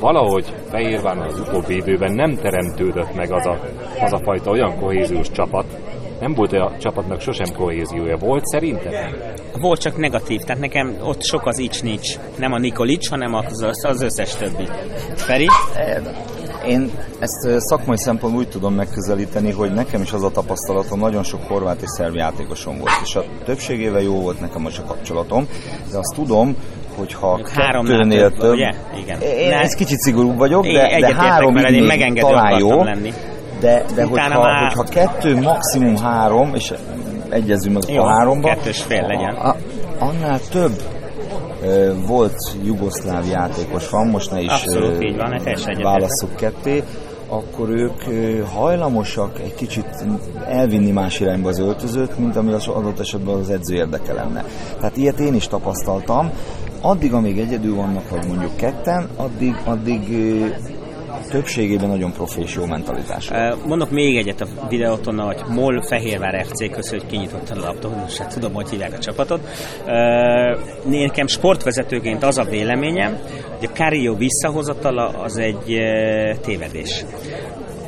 [0.00, 3.58] valahogy Fehérváron az utóbbi időben nem teremtődött meg az a,
[4.00, 5.64] az a fajta olyan kohéziós csapat,
[6.22, 8.16] nem volt a csapatnak sosem kohéziója.
[8.16, 8.92] Volt szerintem?
[9.60, 12.16] Volt csak negatív, tehát nekem ott sok az ics nincs.
[12.36, 14.68] Nem a Nikolics, hanem az, az összes többi.
[15.14, 15.48] Feri?
[16.66, 21.42] Én ezt szakmai szempontból úgy tudom megközelíteni, hogy nekem is az a tapasztalatom, nagyon sok
[21.42, 25.46] horvát és szerb játékosom volt, és a többségével jó volt nekem most a kapcsolatom,
[25.90, 26.56] de azt tudom,
[26.96, 28.52] hogyha kettőnél több...
[28.52, 28.70] Ugye?
[29.02, 29.20] Igen.
[29.20, 32.82] Én ez kicsit szigorúbb vagyok, de, de három így talán jó.
[32.82, 33.12] Lenni
[33.62, 34.72] de, de hogyha, már...
[34.72, 36.72] hogyha kettő, maximum három, és
[37.28, 39.34] egyezünk meg Jó, a háromba, kettős fél legyen.
[39.34, 39.56] A,
[39.98, 40.82] annál több
[41.62, 45.40] ö, volt jugoszláv játékos van, most ne is Abszolút, ö, így van,
[45.82, 46.82] válasszuk ketté,
[47.28, 48.02] akkor ők
[48.54, 50.04] hajlamosak egy kicsit
[50.48, 54.44] elvinni más irányba az öltözőt, mint ami az adott esetben az edző érdeke lenne.
[54.78, 56.30] Tehát ilyet én is tapasztaltam.
[56.80, 60.00] Addig, amíg egyedül vannak, vagy mondjuk ketten, addig, addig
[61.32, 63.30] többségében nagyon profi és jó mentalitás.
[63.66, 68.34] Mondok még egyet a videóton, hogy MOL Fehérvár FC köszön, hogy kinyitottad a most hát
[68.34, 69.40] tudom, hogy hívják a csapatot.
[70.84, 73.18] Nekem sportvezetőként az a véleményem,
[73.58, 75.80] hogy a Cario visszahozatala az egy
[76.40, 77.04] tévedés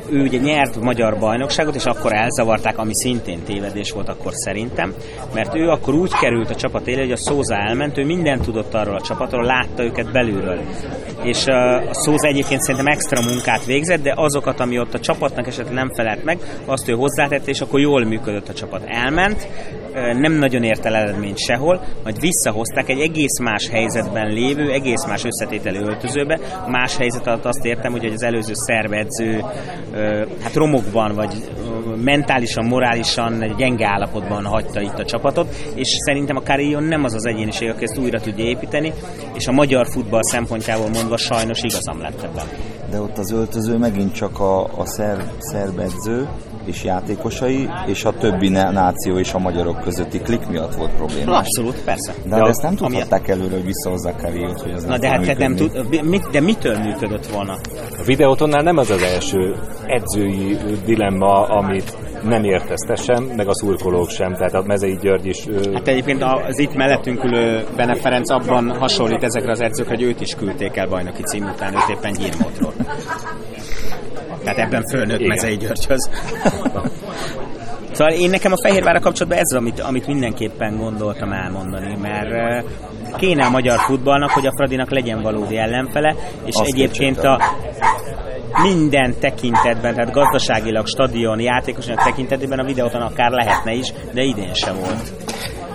[0.09, 4.93] ő ugye nyert magyar bajnokságot, és akkor elzavarták, ami szintén tévedés volt akkor szerintem,
[5.33, 8.73] mert ő akkor úgy került a csapat élére, hogy a Szóza elment, ő mindent tudott
[8.73, 10.59] arról a csapatról, látta őket belülről.
[11.23, 15.73] És a Szóza egyébként szerintem extra munkát végzett, de azokat, ami ott a csapatnak esetleg
[15.73, 18.83] nem felelt meg, azt ő hozzátette, és akkor jól működött a csapat.
[18.85, 19.47] Elment,
[19.95, 25.23] nem nagyon ért el eredményt sehol, majd visszahozták egy egész más helyzetben lévő, egész más
[25.23, 26.39] összetételű öltözőbe.
[26.65, 29.43] A más helyzet alatt azt értem, hogy az előző szervedző
[30.41, 31.33] hát romokban, vagy
[32.03, 37.25] mentálisan, morálisan gyenge állapotban hagyta itt a csapatot, és szerintem a Carillon nem az az
[37.25, 38.93] egyéniség, aki ezt újra tudja építeni,
[39.33, 42.45] és a magyar futball szempontjából mondva sajnos igazam lett ebben.
[42.89, 46.27] De ott az öltöző megint csak a, a szerb, szerb edző,
[46.67, 51.37] és játékosai, és a többi náció és a magyarok közötti klik miatt volt probléma.
[51.37, 52.13] Abszolút, persze.
[52.23, 53.31] De, de ezt nem tudhatták ami...
[53.31, 57.25] előre, hogy visszahozzák Kariót, hogy az Na de hát nem tud, mit, de mitől működött
[57.25, 57.53] volna?
[57.99, 64.09] A videótonnál nem az az első edzői dilemma, amit nem értezte sem, meg a szurkolók
[64.09, 65.47] sem, tehát a Mezei György is...
[65.73, 70.21] Hát egyébként az itt mellettünk ülő Bene Ferenc abban hasonlít ezekre az edzők, hogy őt
[70.21, 72.73] is küldték el bajnoki cím után, őt éppen Gyirmótról.
[74.45, 75.27] Tehát ebben fölnőtt Igen.
[75.27, 76.09] Mezei Györgyhöz.
[77.95, 82.65] Szóval én nekem a Fehérvára kapcsolatban ez, amit, amit mindenképpen gondoltam elmondani, mert
[83.17, 87.41] kéne a magyar futballnak, hogy a Fradinak legyen valódi ellenfele, és Azt egyébként a
[88.61, 94.75] minden tekintetben, tehát gazdaságilag, stadion, játékosnak tekintetében a videóton akár lehetne is, de idén sem
[94.75, 95.13] volt.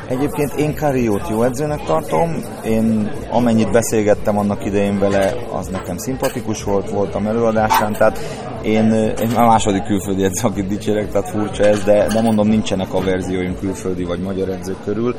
[0.09, 6.63] Egyébként én Kariót jó edzőnek tartom, én amennyit beszélgettem annak idején vele, az nekem szimpatikus
[6.63, 8.19] volt, voltam előadásán, tehát
[8.63, 12.95] én, én a második külföldi edző, akit dicsérek, tehát furcsa ez, de, de mondom, nincsenek
[12.95, 15.15] a verzióim külföldi vagy magyar edzők körül.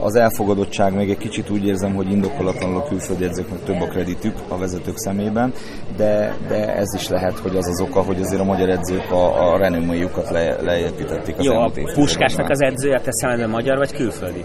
[0.00, 4.34] Az elfogadottság még egy kicsit úgy érzem, hogy indokolatlanul a külföldi edzőknek több a kreditük
[4.48, 5.52] a vezetők szemében,
[5.96, 9.52] de, de ez is lehet, hogy az az oka, hogy azért a magyar edzők a,
[9.52, 14.44] a renomaiukat le, leépítették az Jó, a Puskásnak az edzője, te szemedben magyar vagy külföldi?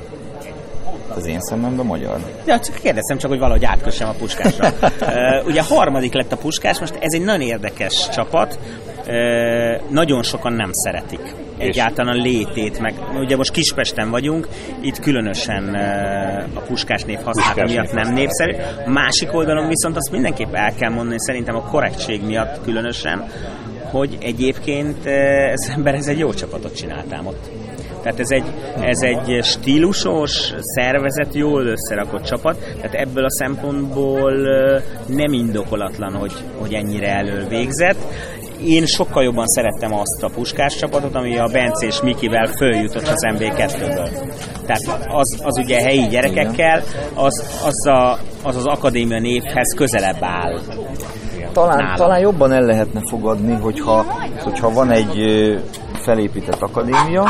[1.10, 2.20] Az én szememben magyar.
[2.46, 4.68] Ja, csak kérdeztem csak, hogy valahogy átkössem a puskásra.
[4.72, 8.60] uh, ugye harmadik lett a puskás, most ez egy nagyon érdekes csapat.
[9.08, 14.48] Uh, nagyon sokan nem szeretik egyáltalán a létét, meg ugye most Kispesten vagyunk,
[14.82, 18.56] itt különösen uh, a puskás név használata puskás miatt nem népszerű.
[18.86, 23.26] A másik oldalon viszont azt mindenképp el kell mondani, szerintem a korrektség miatt különösen,
[23.91, 27.50] hogy egyébként ez ember ez egy jó csapatot csináltám ott.
[28.06, 28.46] Tehát ez egy,
[28.82, 34.34] ez egy stílusos, szervezet, jól összerakott csapat, tehát ebből a szempontból
[35.08, 37.98] nem indokolatlan, hogy, hogy ennyire elől végzett.
[38.63, 43.26] Én sokkal jobban szerettem azt a puskás csapatot, ami a Bence és Mikivel följutott az
[43.34, 44.10] MB2-ből.
[44.65, 50.60] Tehát az, az ugye helyi gyerekekkel, az az, a, az, az akadémia névhez közelebb áll
[51.56, 54.06] talán, talán jobban el lehetne fogadni, hogyha,
[54.44, 55.18] hogyha van egy
[56.06, 57.24] felépített akadémia,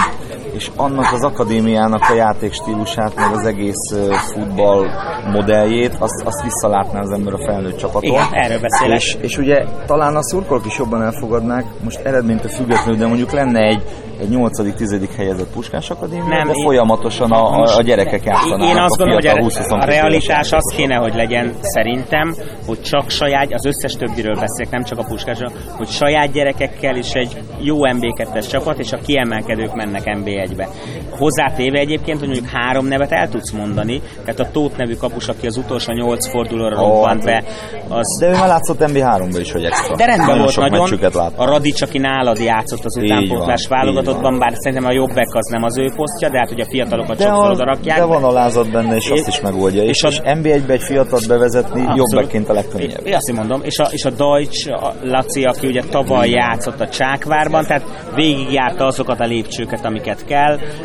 [0.56, 3.94] és annak az akadémiának a játékstílusát, meg az egész
[4.34, 4.88] futball
[5.32, 8.10] modelljét, azt, azt visszalátná az ember a felnőtt csapaton.
[8.10, 8.98] Igen, erről beszélek.
[8.98, 13.60] És, és ugye talán a szurkolók is jobban elfogadnák, most eredménytől függetlenül, de mondjuk lenne
[13.60, 13.82] egy,
[14.20, 15.10] egy 8.-10.
[15.18, 18.70] helyezett Puskás Akadémia, Nem, de én, folyamatosan a, a, gyerekek játszanának.
[18.70, 22.36] Én azt gondolom, hogy a, a realitás az kéne, hogy legyen szerintem,
[22.68, 27.12] hogy csak saját, az összes többiről beszélek, nem csak a Puskásról, hogy saját gyerekekkel is
[27.12, 30.06] egy jó MB2-es csapat, és a kiemelkedők mennek
[30.46, 30.68] MB1-be.
[31.10, 35.48] Hozzátéve egyébként, hogy mondjuk három nevet el tudsz mondani, tehát a Tóth nevű kapus, aki
[35.48, 37.44] az utolsó nyolc fordulóra oh, robbant be,
[37.88, 38.18] az...
[38.20, 39.96] De ő már látszott MB3-ba is, hogy extra.
[39.96, 41.32] De rendben volt nagyon.
[41.36, 45.78] A Radics, aki nálad játszott az utánpótlás válogatottban, bár szerintem a jobbek az nem az
[45.78, 47.98] ő posztja, de hát ugye a fiatalokat sokszor oda rakják.
[47.98, 49.84] De van a lázad benne, és, és azt is megoldja.
[49.84, 53.06] És, és, a, és MB1-be egy fiatalt bevezetni jobbekként a legkönnyebb.
[53.06, 56.88] Én azt mondom, és a, és a Deutsch, a Laci, aki ugye tavaly játszott a
[56.88, 60.35] Csákvárban, tehát végigjárta azokat a lépcsőket, amiket kell.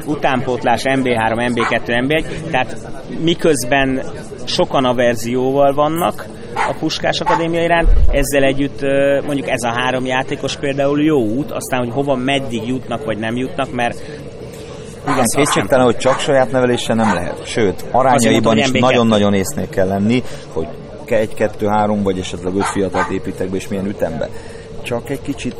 [0.06, 2.76] Utánpótlás MB3, MB2, MB1, tehát
[3.22, 4.02] miközben
[4.44, 8.80] sokan a verzióval vannak, a Puskás Akadémia iránt, ezzel együtt
[9.26, 13.36] mondjuk ez a három játékos például jó út, aztán hogy hova meddig jutnak vagy nem
[13.36, 13.98] jutnak, mert
[15.08, 17.46] igen, kétségtelen, hogy csak saját neveléssel nem lehet.
[17.46, 20.66] Sőt, arányaiban is nagyon-nagyon észnél kell lenni, hogy
[21.06, 24.28] egy, kettő, három, vagy esetleg öt fiatalt építek be, és milyen ütembe
[24.83, 25.57] csak egy kicsit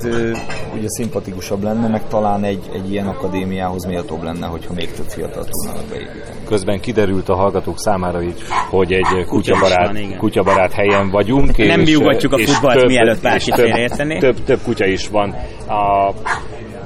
[0.75, 5.45] ugye szimpatikusabb lenne, meg talán egy, egy ilyen akadémiához méltóbb lenne, hogyha még több fiatal
[5.45, 6.37] tudnának beépíteni.
[6.47, 8.35] Közben kiderült a hallgatók számára is,
[8.71, 11.57] hogy egy kutyabarát, van, kutyabarát helyen vagyunk.
[11.57, 15.35] Nem bíugatjuk a futballt, mielőtt bárki több, több, több kutya is van.
[15.69, 16.13] A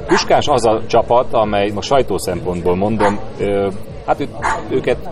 [0.06, 3.18] Puskás az a csapat, amely most sajtó szempontból mondom,
[4.06, 4.28] hát ő,
[4.70, 5.08] őket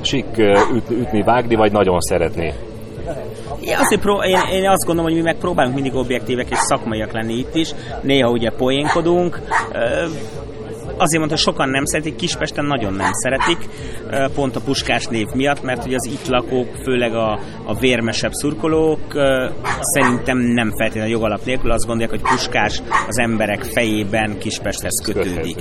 [0.00, 0.38] sik
[0.74, 2.54] üt, ütni, vágni, vagy nagyon szeretné
[3.60, 7.34] én, azért pró- én, én azt gondolom, hogy mi megpróbálunk mindig objektívek és szakmaiak lenni
[7.34, 7.70] itt is.
[8.02, 9.40] Néha ugye poénkodunk,
[11.00, 13.58] azért mondta, hogy sokan nem szeretik, Kispesten nagyon nem szeretik,
[14.34, 19.00] pont a puskás név miatt, mert hogy az itt lakók, főleg a, a vérmesebb szurkolók
[19.80, 25.56] szerintem nem feltétlenül jogalap nélkül azt gondolják, hogy puskás az emberek fejében Kispesthez kötődik.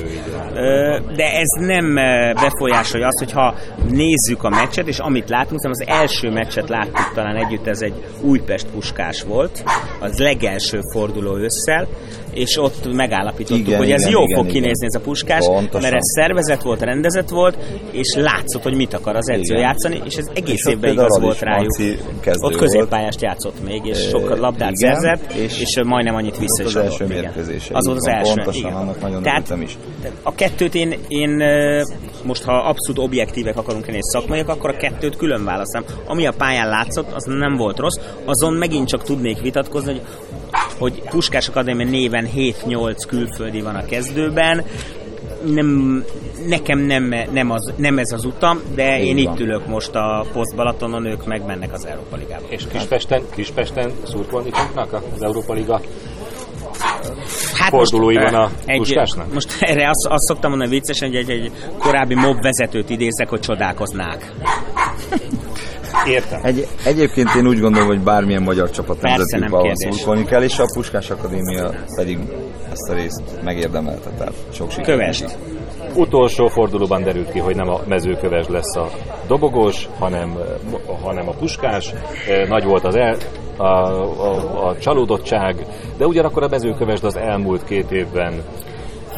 [1.16, 1.94] De ez nem
[2.34, 3.56] befolyásolja azt, hogyha
[3.90, 8.68] nézzük a meccset, és amit látunk, az első meccset láttuk talán együtt, ez egy Újpest
[8.68, 9.64] puskás volt,
[10.00, 11.88] az legelső forduló ősszel,
[12.34, 14.62] és ott megállapítottuk, igen, hogy ez igen, jó igen, fog igen.
[14.62, 15.82] kinézni ez a puskás, Pontosan.
[15.82, 17.58] mert ez szervezet volt, rendezett volt,
[17.92, 19.60] és látszott, hogy mit akar az edző igen.
[19.60, 21.78] játszani, és ez egész és évben igaz volt rájuk.
[22.26, 26.98] Ott középpályást játszott még, és sok labdát igen, szerzett, és, és majdnem annyit vissza is
[27.08, 27.70] mérkőzés.
[27.72, 28.34] Az volt az első.
[28.34, 29.78] Pontosan, annak nagyon Tehát, is.
[30.24, 31.44] A kettőt én, én
[32.24, 35.84] most, ha abszolút objektívek akarunk lenni és szakmaiak, akkor a kettőt külön választom.
[36.06, 40.02] Ami a pályán látszott, az nem volt rossz, azon megint csak tudnék vitatkozni, hogy
[40.80, 44.66] hogy Puskás Akadémia néven 7-8 külföldi van a kezdőben,
[45.46, 46.04] nem,
[46.48, 49.34] nekem nem, nem, az, nem ez az utam, de Így én van.
[49.34, 52.46] itt ülök most a Poszt Balatonon, ők megmennek az Európa Ligába.
[52.50, 55.82] És Kispesten, Kispesten szurkolni fognak az Európa Liga
[57.54, 59.34] hát fordulóiban a egy, Puskásnak?
[59.34, 63.40] Most erre azt, azt szoktam mondani viccesen, hogy egy, egy korábbi mob vezetőt idézek, hogy
[63.40, 64.34] csodálkoznák.
[66.08, 66.40] Értem.
[66.44, 69.02] Egy, egyébként én úgy gondolom, hogy bármilyen magyar csapat
[69.50, 72.18] valahol szurkolni kell, és a Puskás Akadémia pedig
[72.72, 74.88] ezt a részt megérdemelte, tehát sok sikert.
[74.88, 75.38] Kövesd.
[75.96, 78.90] Utolsó fordulóban derült ki, hogy nem a mezőköves lesz a
[79.28, 80.38] dobogós, hanem,
[81.02, 81.94] hanem a puskás.
[82.48, 83.18] Nagy volt az el,
[83.58, 85.66] a, a, a csalódottság,
[85.98, 88.44] de ugyanakkor a mezőkövesd az elmúlt két évben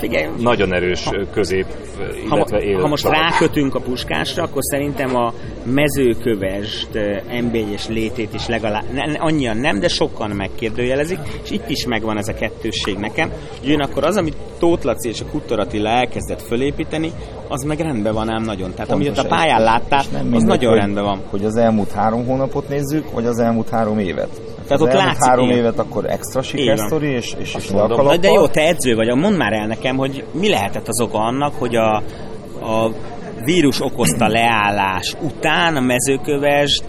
[0.01, 1.65] Figyelj, nagyon erős ha, közép,
[2.31, 2.79] illetve él.
[2.79, 5.33] Ha most rákötünk a puskásra, akkor szerintem a
[5.63, 6.89] mezőkövest
[7.41, 12.17] nb és létét is legalább, ne, annyian nem, de sokan megkérdőjelezik, és itt is megvan
[12.17, 13.31] ez a kettősség nekem.
[13.63, 17.11] Jön akkor az, amit Tóth Laci és a Kuttaratilla elkezdett fölépíteni,
[17.47, 18.71] az meg rendben van ám nagyon.
[18.71, 21.21] Tehát Pontos amit a pályán láttál, az nagyon hogy, rendben van.
[21.29, 24.41] Hogy az elmúlt három hónapot nézzük, vagy az elmúlt három évet.
[24.67, 25.57] Tehát ott látszik három ilyen.
[25.57, 29.53] évet akkor extra sikersztori, és, és, és mondom, De jó, te edző vagy, mondd már
[29.53, 31.95] el nekem, hogy mi lehetett az oka annak, hogy a,
[32.61, 32.91] a
[33.43, 36.85] vírus okozta leállás után a mezőkövest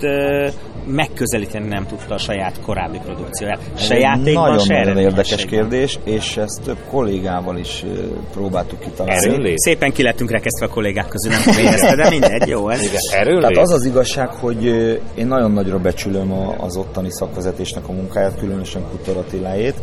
[0.87, 3.61] megközelíteni nem tudta a saját korábbi produkcióját.
[3.77, 7.85] Se játékban, nagyon, se nagyon érdekes kérdés, és ezt több kollégával is
[8.33, 9.29] próbáltuk kitalálni.
[9.29, 12.83] Erről Szépen ki lettünk rekesztve a kollégák közül, nem tudom de mindegy, jó ez.
[12.83, 14.65] Igen, erről Tehát az az igazság, hogy
[15.15, 19.75] én nagyon nagyra becsülöm az ottani szakvezetésnek a munkáját, különösen Kutor Attilájét,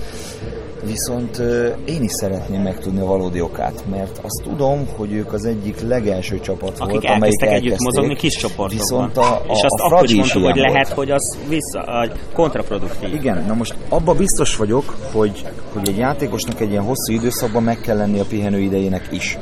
[0.85, 1.37] Viszont
[1.85, 6.39] én is szeretném megtudni a valódi okát, mert azt tudom, hogy ők az egyik legelső
[6.39, 8.77] csapat Akik volt, amelyik együtt mozogni kis csoportokban.
[8.77, 10.97] Viszont a, a, és azt a akkor is mondtuk, hogy lehet, volt.
[10.97, 13.13] hogy az vissza, a kontraproduktív.
[13.13, 17.79] Igen, na most abba biztos vagyok, hogy, hogy egy játékosnak egy ilyen hosszú időszakban meg
[17.79, 19.37] kell lenni a pihenő idejének is.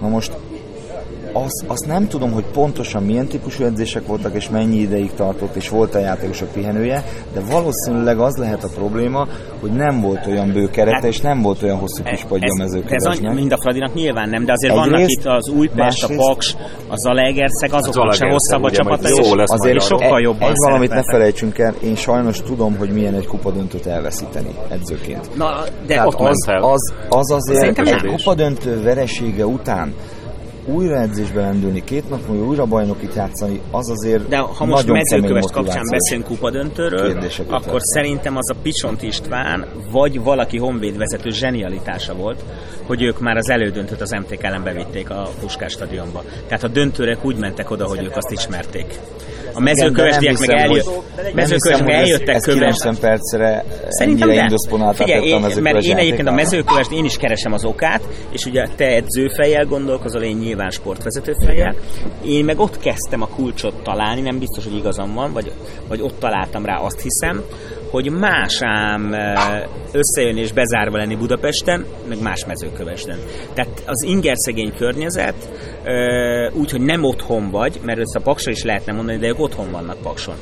[0.00, 0.32] Na most
[1.44, 5.68] azt, azt nem tudom, hogy pontosan milyen típusú edzések voltak, és mennyi ideig tartott, és
[5.68, 9.26] volt a játékosok pihenője, de valószínűleg az lehet a probléma,
[9.60, 12.58] hogy nem volt olyan bő kerete, hát, és nem volt olyan hosszú kis padja a
[12.58, 13.30] mezőkövesnek.
[13.30, 16.56] Ez mind a Fradinak nyilván nem, de azért Egyrészt, vannak itt az Újpest, a Paks,
[16.88, 21.02] a Zalaegerszeg, azok se hosszabb a csapata, és, lesz azért sokkal jobban egy valamit ne
[21.02, 25.36] felejtsünk el, én sajnos tudom, hogy milyen egy kupadöntőt elveszíteni edzőként.
[25.36, 29.94] Na, de Tehát ott az, az, az azért egy kupadöntő veresége után
[30.66, 35.84] újraedzésbe lendülni, két nap múlva újra bajnokit játszani, az azért De ha most mezőkövest kapcsán
[35.90, 42.44] beszélünk kupadöntőről, akkor szerintem az a Picsont István, vagy valaki honvéd vezető zsenialitása volt,
[42.86, 46.22] hogy ők már az elődöntőt az MTK ellen bevitték a Puskás stadionba.
[46.46, 48.98] Tehát a döntőrek úgy mentek oda, hogy ők azt ismerték.
[49.56, 50.82] A mezőkövestiek meg, eljö...
[51.34, 56.92] meg eljöttek ez, ez 90 percre Szerintem ennyire Figyelj, én, mert én egyébként a mezőkövest
[56.92, 61.74] én is keresem az okát, és ugye te edzőfejjel gondolkozol, én nyilván sportvezető fejjel.
[62.24, 65.52] Én meg ott kezdtem a kulcsot találni, nem biztos, hogy igazam van, vagy,
[65.88, 67.42] vagy ott találtam rá, azt hiszem,
[67.90, 69.14] hogy más ám
[69.92, 73.18] összejönni és bezárva lenni Budapesten, meg más mezőkövesden.
[73.54, 75.34] Tehát az inger szegény környezet,
[76.52, 79.70] úgy, hogy nem otthon vagy, mert össze a Paksra is lehetne mondani, de ők otthon
[79.70, 80.36] vannak Pakson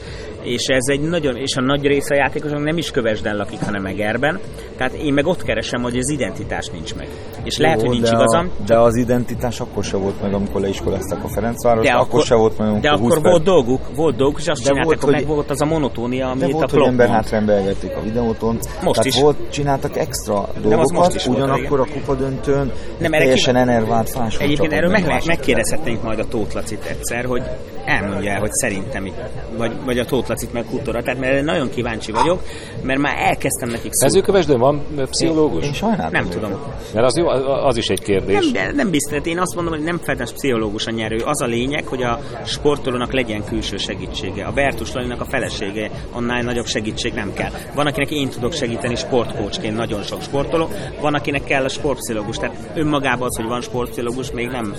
[0.45, 3.87] és ez egy nagyon, és a nagy része a játékosok nem is kövesden lakik, hanem
[3.87, 4.41] Egerben,
[4.77, 7.09] tehát én meg ott keresem, hogy az identitás nincs meg.
[7.43, 8.51] És Jó, lehet, hogy nincs de igazam.
[8.61, 12.23] A, de az identitás akkor se volt meg, amikor leiskoláztak a Ferencváros, de akkor, akkor
[12.23, 15.03] se volt meg, amikor De akkor volt dolguk, volt dolguk, és azt de csináltak, volt,
[15.03, 18.59] hogy, meg volt az a monotónia, amit volt, a hogy ember hátrányba a videóton.
[18.83, 19.21] Most Tehát is.
[19.21, 24.37] Volt, csináltak extra dolgokat, is ugyanakkor a kupadöntőn nem, teljesen enervált fás.
[24.37, 27.43] Egyébként erről meg, megkérdezhetnénk majd a Tóth Lacit egyszer, hogy
[27.85, 29.21] elmondja el, hogy szerintem itt,
[29.57, 32.43] vagy, vagy a Tóth Lacit meg Kutora, tehát mert nagyon kíváncsi vagyok,
[32.83, 34.15] mert már elkezdtem nekik szólni.
[34.15, 35.63] Mezőkövesdőn van pszichológus?
[35.63, 36.13] Én, én sajnálom.
[36.13, 36.51] Nem tudom.
[36.95, 37.29] Mert az, jó,
[37.67, 38.51] az is egy kérdés.
[38.51, 41.17] Nem, nem biztos, én azt mondom, hogy nem feltétlenül pszichológus a nyerő.
[41.25, 44.45] Az a lényeg, hogy a sportolónak legyen külső segítsége.
[44.45, 47.51] A Bertus Lalinak a felesége, annál nagyobb segítség nem kell.
[47.75, 50.69] Van, akinek én tudok segíteni sportkócsként, nagyon sok sportoló,
[51.01, 52.37] van, akinek kell a sportpszichológus.
[52.37, 54.75] Tehát önmagában az, hogy van sportpszichológus, még nem,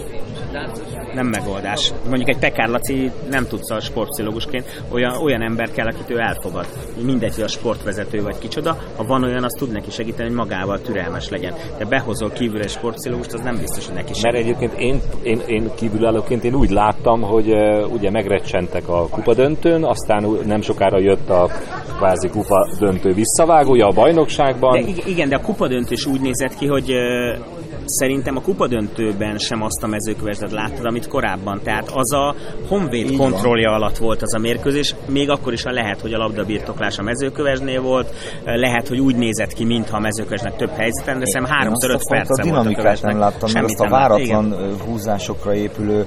[1.13, 1.91] nem megoldás.
[2.07, 6.67] Mondjuk egy Pekár Laci nem tudsz a sportpszichológusként, olyan, olyan ember kell, akit ő elfogad.
[7.05, 10.81] Mindegy, hogy a sportvezető vagy kicsoda, ha van olyan, az tud neki segíteni, hogy magával
[10.81, 11.53] türelmes legyen.
[11.77, 14.23] De behozol kívül egy sportpszichológust, az nem biztos, hogy neki segít.
[14.23, 19.83] Mert egyébként én, én, én kívülállóként én úgy láttam, hogy uh, ugye megrecsentek a kupadöntőn,
[19.83, 21.49] aztán nem sokára jött a
[21.97, 24.81] kvázi kupa döntő visszavágója a bajnokságban.
[24.81, 27.45] De igen, de a kupadöntő is úgy nézett ki, hogy uh,
[27.85, 31.59] szerintem a kupadöntőben sem azt a mezőkövesdet láttad, amit korábban.
[31.63, 32.35] Tehát az a
[32.67, 33.81] Honvéd Így kontrollja van.
[33.81, 38.13] alatt volt az a mérkőzés, még akkor is lehet, hogy a labdabirtoklás a mezőkövesnél volt,
[38.43, 42.43] lehet, hogy úgy nézett ki, mintha a mezőkövesnek több helyzeten, de szerintem 3-5 perc a
[42.43, 46.05] dinamikát nem láttam, mert azt a váratlan húzásokra épülő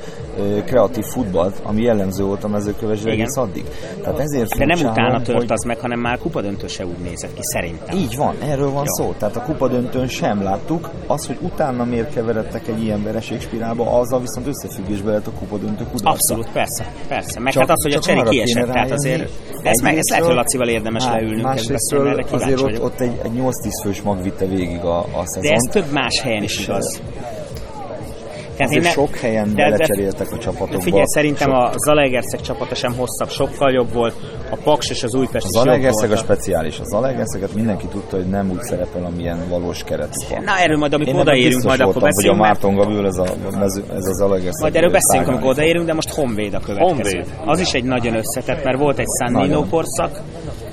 [0.64, 3.64] kreatív futballt, ami jellemző volt a mezőkövesre egész addig.
[4.02, 5.52] Tehát ezért de nem utána tört hogy...
[5.52, 7.96] az meg, hanem már kupadöntő se úgy nézett ki, szerintem.
[7.96, 9.04] Így van, erről van Jó.
[9.04, 9.14] szó.
[9.18, 10.90] Tehát a kupadöntőn sem láttuk.
[11.06, 16.10] Az, hogy utána miért keveredtek egy ilyen vereségspirálba, azzal viszont összefüggésbe lehet a kupadöntő kudarca.
[16.10, 17.40] Abszolút, persze, persze.
[17.40, 19.30] Meg csak, hát az, hogy a cseri kiesett, tehát azért
[19.62, 21.42] ez, meg, ez lehet, hogy Lacival érdemes hát, leülnünk.
[21.42, 23.50] Másrésztről azért ott, ott egy, egy 8-10
[23.82, 25.42] fős mag vitte végig a, a szezon.
[25.42, 27.00] De ez több más helyen is igaz.
[28.58, 30.80] Tehát Azért ne- sok helyen de- de- belecseréltek a csapatokba.
[30.80, 34.14] Figyelj, szerintem Sok- a Zalaegerszeg csapata sem hosszabb, sokkal jobb volt,
[34.50, 36.78] a Paks és az Újpest Az is jobb Zalaegerszeg a speciális.
[36.80, 40.44] Az Zalaegerszeget mindenki tudta, hogy nem úgy szerepel, amilyen valós keretszak.
[40.44, 43.16] Na erről majd, amikor odaérünk, majd akkor voltam, beszélünk, hogy a mert Márton Gabriel, ez
[43.16, 43.54] a,
[43.94, 44.62] ez a Zalaegerszeg.
[44.62, 47.16] majd erről beszélünk, amikor odaérünk, de most Honvéd a következő.
[47.18, 47.26] Honvéd.
[47.44, 50.20] Az is egy nagyon összetett, mert volt egy San Nino korszak,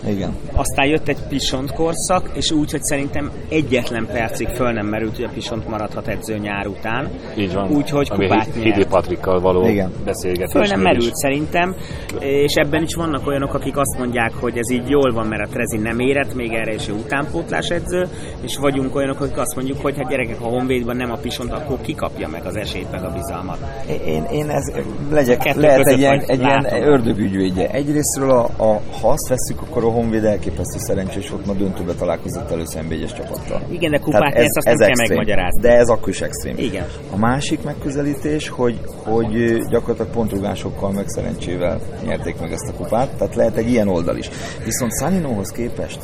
[0.08, 0.36] Igen.
[0.54, 5.26] aztán jött egy Pisont korszak, és úgy, hogy szerintem egyetlen percig föl nem merült, hogy
[5.26, 7.10] a Pisont maradhat edző nyár után.
[7.38, 7.72] Így van.
[7.72, 8.86] Úgyhogy Ami kupát Hidi.
[8.86, 9.91] Patrikkal való Igen.
[10.06, 10.52] beszélgetés.
[10.52, 10.84] Föl nem is.
[10.84, 11.76] merült szerintem,
[12.20, 15.52] és ebben is vannak olyanok, akik azt mondják, hogy ez így jól van, mert a
[15.52, 18.08] Trezi nem érett még erre, és ő utánpótlás edző,
[18.41, 21.82] és vagyunk olyanok, akik azt mondjuk, hogy hát gyerekek, ha Honvédban nem a Pisont, akkor
[21.82, 23.58] kikapja meg az esélyt, meg a bizalmat.
[24.06, 24.74] Én, én ez
[25.12, 27.70] legyek, lehet egy ilyen, egy ilyen ördögügyvédje.
[27.70, 32.51] Egyrésztről, a, a, ha azt vesszük, akkor a Honvéd elképesztő szerencsés volt, ma döntőbe találkozott
[32.51, 33.62] először NB1-es csapattal.
[33.69, 35.62] Igen, de kupát Tehát nyersz, azt nem kell megmagyarázni.
[35.62, 36.55] De ez akkor is extrém.
[36.58, 36.86] Igen.
[37.12, 43.36] A másik megközelítés, hogy, hogy gyakorlatilag pontrugásokkal meg szerencsével nyerték meg ezt a kupát, tehát
[43.36, 44.29] lehet egy ilyen oldal is.
[44.65, 45.99] Viszont Szaninóhoz képest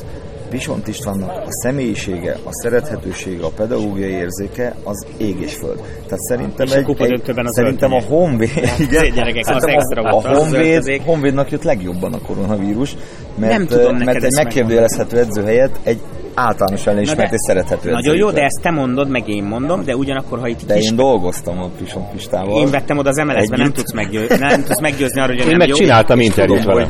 [0.52, 5.76] Visont Istvánnak a személyisége, a szerethetősége, a pedagógiai érzéke az ég és föld.
[5.76, 8.00] Tehát szerintem, És a kupadöntőben az szerintem a.
[8.00, 11.02] Honvéd, igen, gyerekek, az szerintem extra a, a Honvéd.
[11.04, 12.96] Honvédnak jött legjobban a koronavírus,
[13.36, 16.00] mert, Nem tudom neked mert egy megkérdőjelezhető edző helyett egy
[16.34, 20.38] általános elismert és szerethető Nagyon jó, de ezt te mondod, meg én mondom, de ugyanakkor,
[20.38, 20.90] ha itt De kis...
[20.90, 22.60] én dolgoztam a Pison Pistával.
[22.60, 24.26] Én vettem oda az MLS-ben, nem tudsz, meggyő...
[24.38, 25.74] nem tudsz meggyőzni arról, hogy Én nem meg jó.
[25.74, 26.88] csináltam interjút vele.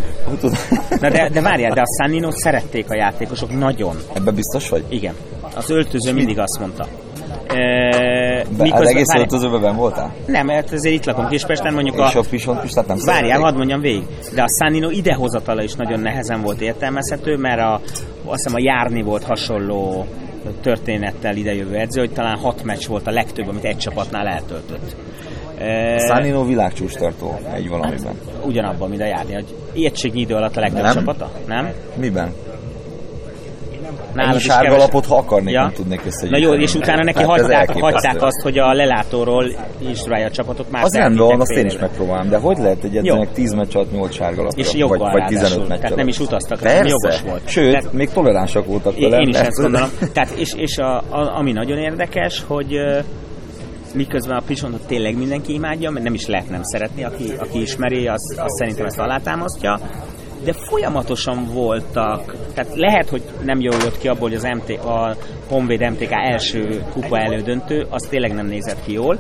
[1.01, 3.97] Na de, de várjál, de a San Ninót szerették a játékosok nagyon.
[4.15, 4.85] Ebben biztos vagy?
[4.89, 5.15] Igen.
[5.55, 6.87] Az öltöző mindig azt mondta.
[7.47, 10.15] E, miközben- egész várjál, öltözőben benn voltál?
[10.27, 12.25] Nem, mert azért itt lakom Kispesten, mondjuk És a a...
[12.31, 14.07] Pison Pistát nem Várjál, hadd mondjam végig.
[14.35, 17.75] De a San Nino idehozatala is nagyon nehezen volt értelmezhető, mert a,
[18.25, 20.07] azt hiszem a Járni volt hasonló
[20.63, 24.97] történettel idejövő edző, hogy talán hat meccs volt a legtöbb, amit egy csapatnál eltöltött.
[25.97, 28.15] Szánino világcsúcs tartó egy valamiben.
[28.45, 30.93] ugyanabban, mint a Járni, hogy értségnyi idő alatt a legtöbb Nem.
[30.95, 31.69] csapata, nem?
[31.97, 32.33] Miben?
[34.15, 36.43] Nálad is sárga keves- lapot, ha akarnék, nem tudnék Na összegyűjteni.
[36.57, 39.45] jó, és utána neki Hát hagyták, hagyták azt, hogy a lelátóról
[40.25, 40.71] a csapatot.
[40.71, 43.77] Más Az rendben van, azt én is megpróbálom, de hogy lehet egy edzőnek 10 meccs
[43.77, 44.61] alatt 8 sárga lapra?
[44.61, 45.67] És vagy, vagy 15 ráadásul.
[45.67, 46.89] meccs Tehát nem is utaztak, Persze.
[46.89, 47.49] jogos volt.
[47.49, 49.19] Sőt, Tehát- még toleránsak voltak vele.
[49.21, 49.89] én is ezt gondolom.
[50.13, 52.75] Tehát, és, és a, a, ami nagyon érdekes, hogy
[53.95, 58.07] miközben a Pisontot tényleg mindenki imádja, mert nem is lehet nem szeretni, aki, aki ismeri,
[58.09, 59.81] az, az szerintem ezt alátámasztja,
[60.45, 65.17] de folyamatosan voltak, tehát lehet, hogy nem jól jött ki abból, hogy az MT, a
[65.49, 69.19] Honvéd MTK első kupa elődöntő, az tényleg nem nézett ki jól,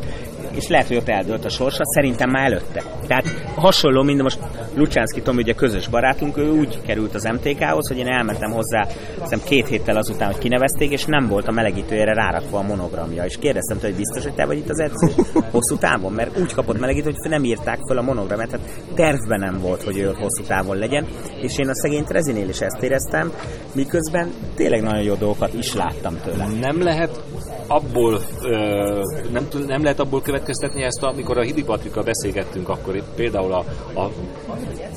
[0.54, 2.82] és lehet, hogy ott eldőlt a sorsa, szerintem már előtte.
[3.06, 4.38] Tehát hasonló, mint most
[4.74, 8.86] Lucsánszki Tomi, ugye közös barátunk, ő úgy került az MTK-hoz, hogy én elmentem hozzá
[9.20, 13.24] hiszem két héttel azután, hogy kinevezték, és nem volt a melegítőjére rárakva a monogramja.
[13.24, 16.52] És kérdeztem tőle, hogy biztos, hogy te vagy itt az edző hosszú távon, mert úgy
[16.52, 20.42] kapott melegítőt, hogy nem írták fel a monogramját, tehát tervben nem volt, hogy ő hosszú
[20.42, 21.06] távon legyen,
[21.40, 23.32] és én a szegény Trezinél is ezt éreztem,
[23.74, 26.46] miközben tényleg nagyon jó dolgokat is láttam tőle.
[26.60, 27.20] Nem lehet
[27.66, 33.52] abból, ö, nem, nem lehet abból következtetni ezt, amikor a Hidi Patrikkal beszélgettünk, akkor például
[33.52, 33.64] a,
[34.00, 34.10] a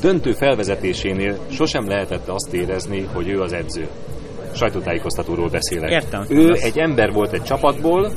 [0.02, 3.88] döntő felvezetésénél sosem lehetett azt érezni, hogy ő az edző.
[4.54, 5.92] Sajtótájékoztatóról beszélek.
[5.92, 6.26] Értem.
[6.30, 8.12] Ő egy ember volt egy csapatból,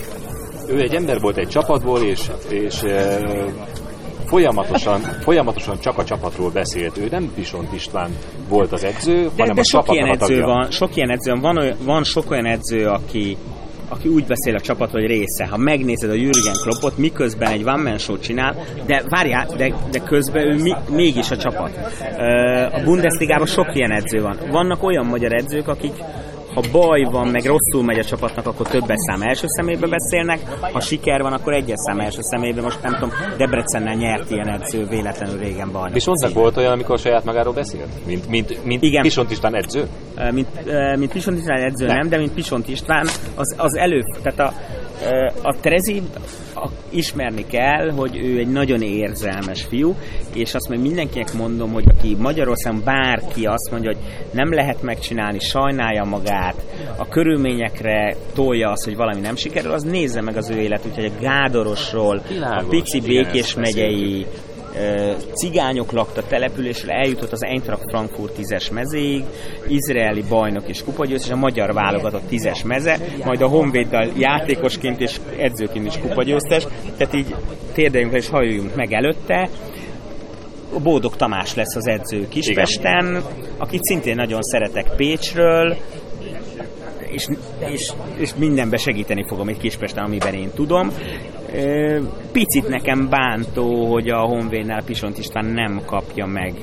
[0.69, 3.47] ő egy ember volt egy csapatból, és, és ö,
[4.27, 6.99] folyamatosan, folyamatosan csak a csapatról beszélt.
[6.99, 8.11] Ő nem Pisont István
[8.49, 10.47] volt az edző, De, hanem de a sok csapatnak ilyen edző tagja.
[10.47, 13.37] van, sok ilyen edző van, van, olyan- van sok olyan edző, aki
[13.89, 15.47] aki úgy beszél a csapat, hogy része.
[15.47, 19.99] Ha megnézed a Jürgen Kloppot, miközben egy one man show csinál, de várjál, de, de
[19.99, 21.71] közben ő mi, mégis a csapat.
[22.73, 24.39] A Bundesligában sok ilyen edző van.
[24.51, 25.93] Vannak olyan magyar edzők, akik
[26.59, 30.41] ha baj van, meg rosszul megy a csapatnak, akkor többes szám első szemébe beszélnek,
[30.73, 32.61] ha siker van, akkor egyes szám első szemébe.
[32.61, 35.93] Most nem tudom, Debrecennel nyert ilyen edző véletlenül régen bajnok.
[35.93, 38.07] Pisontnak volt olyan, amikor saját magáról beszélt?
[38.07, 39.03] Mint, mint, mint Igen.
[39.03, 39.87] Pisont István edző?
[40.31, 40.49] Mint,
[40.97, 41.97] mint Pisont István edző Nem.
[41.97, 44.53] nem, de mint Pisont István az, az elő, tehát a,
[45.43, 46.03] a Trezi
[46.91, 49.95] ismerni kell, hogy ő egy nagyon érzelmes fiú,
[50.35, 55.39] és azt meg mindenkinek mondom, hogy aki Magyarországon bárki azt mondja, hogy nem lehet megcsinálni,
[55.39, 56.55] sajnálja magát,
[56.97, 61.13] a körülményekre tolja azt, hogy valami nem sikerül, az nézze meg az ő élet, úgyhogy
[61.17, 64.27] a Gádorosról, a pici igen, Békés megyei
[65.35, 69.25] cigányok lakta településre, eljutott az Eintracht Frankfurt tízes mezéig,
[69.69, 75.87] izraeli bajnok és kupagyőztes, a magyar válogatott tízes meze, majd a Honvéddal játékosként és edzőként
[75.87, 76.67] is kupagyőztes,
[76.97, 77.35] tehát így
[77.73, 79.49] térdeljünk le és halljunk meg előtte.
[80.75, 83.23] A Bódog Tamás lesz az edző Kispesten,
[83.57, 85.77] akit szintén nagyon szeretek Pécsről,
[87.11, 87.27] és,
[87.73, 90.93] és, és mindenbe segíteni fogom egy Kispesten, amiben én tudom.
[92.33, 96.55] Picit nekem bántó, hogy a Honvédnál Pisont István nem kapja meg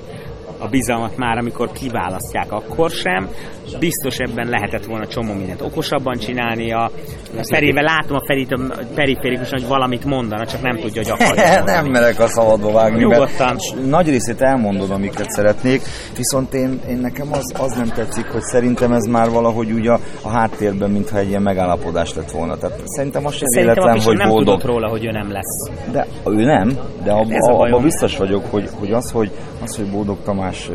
[0.59, 3.29] a bizalmat már, amikor kiválasztják, akkor sem.
[3.79, 6.71] Biztos ebben lehetett volna csomó mindent okosabban csinálni.
[6.71, 6.91] A
[7.51, 8.55] Ferével látom a Ferit
[8.95, 11.63] periférikusan, hogy valamit mondana, csak nem tudja, hogy akarja.
[11.73, 13.55] nem merek a szabadba vágni, Nyugodtan.
[13.73, 15.81] mert nagy részét elmondod, amiket szeretnék,
[16.17, 19.99] viszont én, én nekem az, az nem tetszik, hogy szerintem ez már valahogy úgy a,
[20.21, 22.57] a háttérben, mintha egy ilyen megállapodás lett volna.
[22.57, 24.45] Tehát szerintem az sem Szerintem véletlen, hogy nem boldog.
[24.45, 25.69] tudott róla, hogy ő nem lesz.
[25.91, 26.67] De ő nem,
[27.03, 29.31] de Ez a abban biztos vagyok, hogy, hogy az, hogy
[29.63, 30.69] az, hogy Bódog Tamás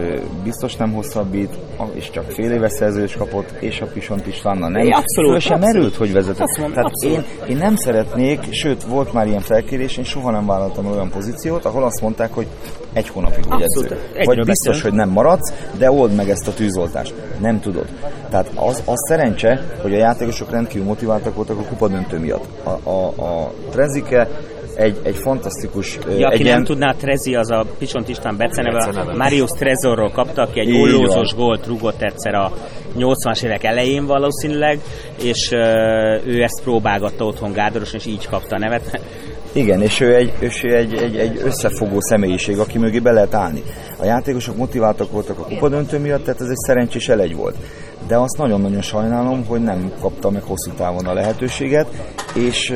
[0.44, 1.58] biztos nem hosszabbít,
[1.94, 4.82] és csak fél éves szerződést kapott, és a Pisont Istvánnal nem.
[4.82, 5.74] É, abszolút, Föl sem abszolút.
[5.74, 6.40] merült, hogy vezet.
[6.40, 7.26] Azt mondom, Tehát abszolút.
[7.46, 11.64] én, én nem szeretnék, sőt, volt már ilyen felkérés, én soha nem vállaltam olyan pozíciót,
[11.64, 12.46] ahol azt mondták, hogy
[12.92, 13.90] egy hónapig vagy Abszolút.
[13.90, 14.24] edző.
[14.24, 14.82] Vagy biztos, beszélünk.
[14.82, 17.14] hogy nem maradsz, de old meg ezt a tűzoltást.
[17.40, 17.86] Nem tudod.
[18.30, 22.44] Tehát az, az szerencse, hogy a játékosok rendkívül motiváltak voltak a kupadöntő miatt.
[22.64, 24.28] A, a, a Trezike
[24.80, 29.14] egy, egy fantasztikus Ja, aki egy nem ilyen- tudná, Trezi az a Pisont István beceneve.
[29.16, 32.52] Marius Trezorról kapta, aki egy ollózós gólt rugott egyszer a
[32.98, 34.78] 80-as évek elején valószínűleg,
[35.22, 35.50] és
[36.24, 39.00] ő ezt próbálgatta otthon Gádoros, és így kapta a nevet.
[39.52, 43.34] Igen, és ő egy, és ő egy, egy, egy összefogó személyiség, aki mögé be lehet
[43.34, 43.62] állni.
[44.00, 47.56] A játékosok motiváltak voltak a kupadöntő miatt, tehát ez egy szerencsés elegy volt.
[48.08, 51.86] De azt nagyon-nagyon sajnálom, hogy nem kapta meg hosszú távon a lehetőséget,
[52.34, 52.74] és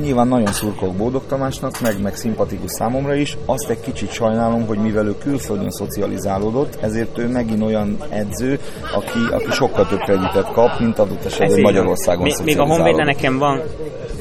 [0.00, 3.36] nyilván nagyon szurkolok Bódog Tamásnak, meg, meg szimpatikus számomra is.
[3.46, 8.58] Azt egy kicsit sajnálom, hogy mivel ő külföldön szocializálódott, ezért ő megint olyan edző,
[8.94, 11.60] aki, aki sokkal több kreditet kap, mint adott esetben.
[11.60, 12.64] Magyarországon még, még a.
[12.64, 13.60] Honvédben nekem van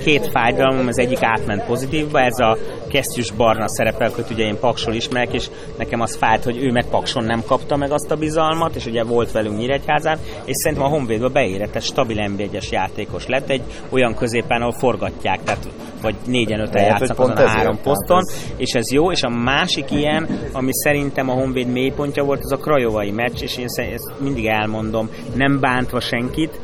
[0.04, 2.58] két fájdalmam, az egyik átment pozitívba, ez a
[2.90, 6.86] kesztyűs barna szerepel, hogy ugye én Paksol ismerek, és nekem az fájt, hogy ő meg
[6.90, 10.90] Pakson nem kapta meg azt a bizalmat, és ugye volt velünk Nyíregyházán, és szerintem a
[10.90, 15.68] Honvédbe beérett, ez stabil NB1-es játékos lett, egy olyan középen, ahol forgatják, tehát
[16.02, 19.30] vagy négyen öten Lehet, játszanak azon a három poszton, ez- és ez jó, és a
[19.30, 24.12] másik ilyen, ami szerintem a Honvéd mélypontja volt, az a Krajovai meccs, és én ezt
[24.20, 26.60] mindig elmondom, nem bántva senkit,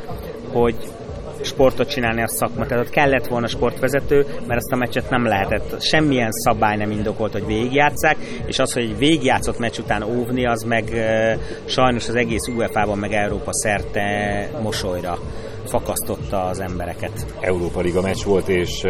[0.51, 0.75] hogy
[1.45, 2.65] sportot csinálni a szakma.
[2.65, 5.81] Tehát ott kellett volna sportvezető, mert azt a meccset nem lehetett.
[5.81, 10.63] Semmilyen szabály nem indokolt, hogy végigjátszák, és az, hogy egy végigjátszott meccs után óvni, az
[10.63, 15.19] meg e, sajnos az egész UEFA-ban, meg Európa szerte mosolyra
[15.67, 17.25] fakasztotta az embereket.
[17.39, 18.81] Európa Liga meccs volt, és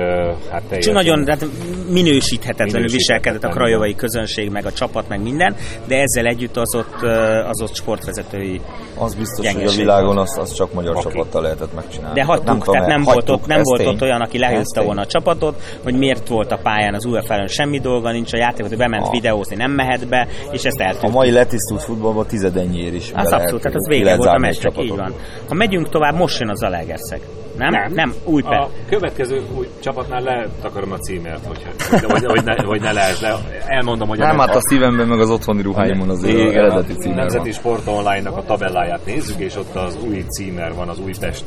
[0.51, 0.93] hát És teljesen...
[0.93, 1.45] nagyon hát
[1.89, 5.55] minősíthetetlenül Minősíthetetlen, viselkedett a krajovai közönség, meg a csapat, meg minden,
[5.87, 7.01] de ezzel együtt az ott,
[7.47, 8.61] az ott sportvezetői
[8.97, 11.01] Az biztos, hogy a világon azt, azt csak magyar Oké.
[11.09, 12.19] csapattal lehetett megcsinálni.
[12.19, 15.01] De hagytuk, tudom, tehát nem, hagytuk, volt ott, nem volt ott olyan, aki lehúzta volna
[15.01, 18.77] a csapatot, hogy miért volt a pályán az UEFA-ön semmi dolga nincs, a játékot hogy
[18.77, 19.11] bement Ah.
[19.11, 21.13] videózni, nem mehet be, és ezt A eltűnt.
[21.13, 23.11] mai letisztult futballban tizedennyiért is.
[23.13, 25.13] Az abszolút, tehát az vége volt a meccsnek, így van.
[25.47, 27.21] Ha megyünk tovább, most jön az Zalaegerszeg.
[27.57, 27.71] Nem?
[27.71, 28.61] Nem, nem Újpest.
[28.61, 33.35] A következő új csapatnál letakarom a címert, hogy, hogy, hogy, ne, hogy ne lehet, de
[33.67, 36.93] elmondom, hogy Nem, a, hát a szívemben meg az otthoni ruháimon azért Igen, az eredeti
[36.93, 37.51] címer Nemzeti van.
[37.51, 41.43] Sport Online-nak a tabelláját nézzük, és ott az új címer van az Újpest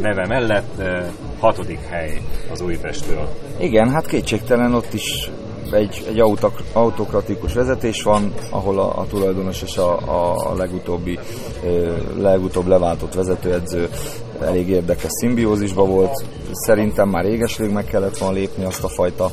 [0.00, 1.04] neve mellett, eh,
[1.38, 2.20] hatodik hely
[2.52, 3.28] az Újpestről.
[3.58, 5.30] Igen, hát kétségtelen ott is
[5.74, 11.18] egy, egy autak, autokratikus vezetés van, ahol a, a tulajdonos és a, a, a legutóbbi,
[11.64, 13.88] ö, legutóbb leváltott vezetőedző
[14.42, 16.24] elég érdekes szimbiózisban volt.
[16.52, 19.30] Szerintem már réges-rég meg kellett volna lépni azt a fajta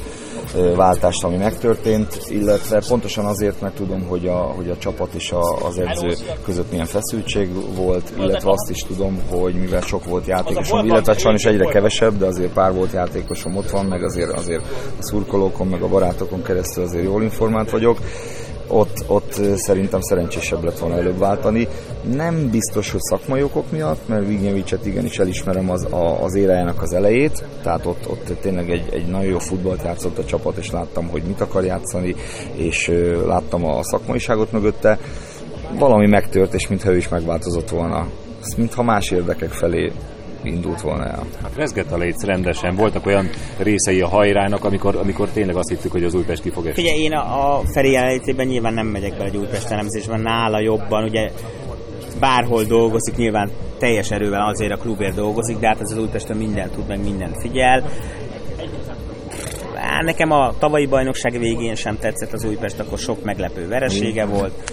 [0.75, 5.65] váltást, ami megtörtént, illetve pontosan azért, mert tudom, hogy a, hogy a csapat és a,
[5.65, 10.85] az edző között milyen feszültség volt, illetve azt is tudom, hogy mivel sok volt játékosom,
[10.85, 14.63] illetve sajnos egyre kevesebb, de azért pár volt játékosom ott van, meg azért, azért
[14.99, 17.97] a szurkolókon, meg a barátokon keresztül azért jól informált vagyok.
[18.71, 21.67] Ott, ott szerintem szerencsésebb lett volna előbb váltani.
[22.13, 26.93] Nem biztos, hogy szakmai okok miatt, mert Vignevicset igenis elismerem az, a, az érájának az
[26.93, 31.07] elejét, tehát ott, ott tényleg egy, egy nagyon jó futballt játszott a csapat, és láttam,
[31.07, 32.15] hogy mit akar játszani,
[32.55, 32.91] és
[33.25, 34.99] láttam a szakmaiságot mögötte.
[35.77, 38.07] Valami megtört, és mintha ő is megváltozott volna.
[38.41, 39.91] Ez mintha más érdekek felé
[40.43, 41.25] indult volna el.
[41.41, 45.91] Hát rezgett a léc rendesen, voltak olyan részei a hajrának, amikor, amikor tényleg azt hittük,
[45.91, 46.81] hogy az Újpest ki fog esni.
[46.81, 51.03] Figyelj, én a, a Feri jelenlétében nyilván nem megyek bele egy Újpest elemzésben, nála jobban,
[51.03, 51.31] ugye
[52.19, 56.71] bárhol dolgozik, nyilván teljes erővel azért a klubért dolgozik, de hát ez az Újpesten mindent
[56.71, 57.83] tud, meg mindent figyel.
[59.75, 64.71] Á, Nekem a tavalyi bajnokság végén sem tetszett az Újpest, akkor sok meglepő veresége volt.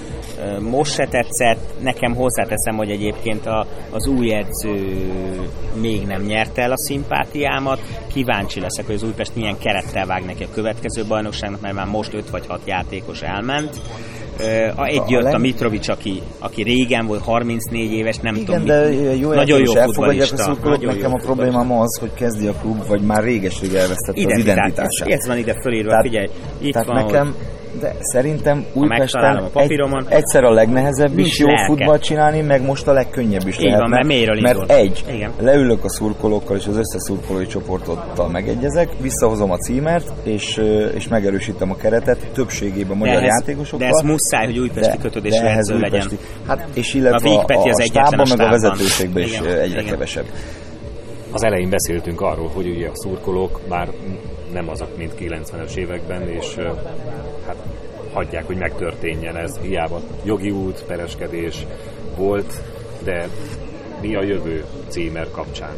[0.61, 4.97] Most se tetszett, nekem hozzáteszem, hogy egyébként a, az új edző
[5.81, 7.81] még nem nyerte el a szimpátiámat.
[8.13, 12.15] Kíváncsi leszek, hogy az Újpest milyen kerettel vág neki a következő bajnokságnak, mert már most
[12.15, 13.81] 5 vagy 6 játékos elment.
[14.77, 18.65] Egy jött a, a Mitrovic, aki, aki régen volt, 34 éves, nem Igen, tudom.
[18.65, 22.87] de jó nagyon jó elfogadják a szurkolók, nekem a problémám az, hogy kezdi a klub,
[22.87, 25.09] vagy már réges elvesztette az identitását.
[25.09, 26.29] Ez, ez van ide fölírva, tehát, figyelj.
[26.61, 31.47] Itt tehát van, nekem, hogy de szerintem Újpesten a egy, egyszer a legnehezebb is jó
[31.67, 33.81] futballt csinálni, meg most a legkönnyebb is Így lehetne.
[33.81, 35.33] Van, mert, mélyről mert egy, Igen.
[35.39, 40.61] leülök a szurkolókkal és az összes szurkolói csoportottal megegyezek, visszahozom a címert, és,
[40.95, 43.89] és megerősítem a keretet többségében magyar de ez, játékosokkal.
[43.89, 46.09] De ez muszáj, hogy újpesti kötődésű edző legyen.
[46.47, 49.85] Hát, és illetve a, a, a stábban, meg a vezetőségben is egyre Igen.
[49.85, 50.25] kevesebb.
[51.31, 53.89] Az elején beszéltünk arról, hogy ugye a szurkolók már
[54.53, 56.57] nem azok, mint 90-es években, és
[57.47, 57.57] hát
[58.13, 59.59] hagyják, hogy megtörténjen ez.
[59.59, 61.67] Hiába jogi út, pereskedés
[62.17, 62.63] volt,
[63.05, 63.29] de
[64.01, 65.75] mi a jövő címer kapcsán?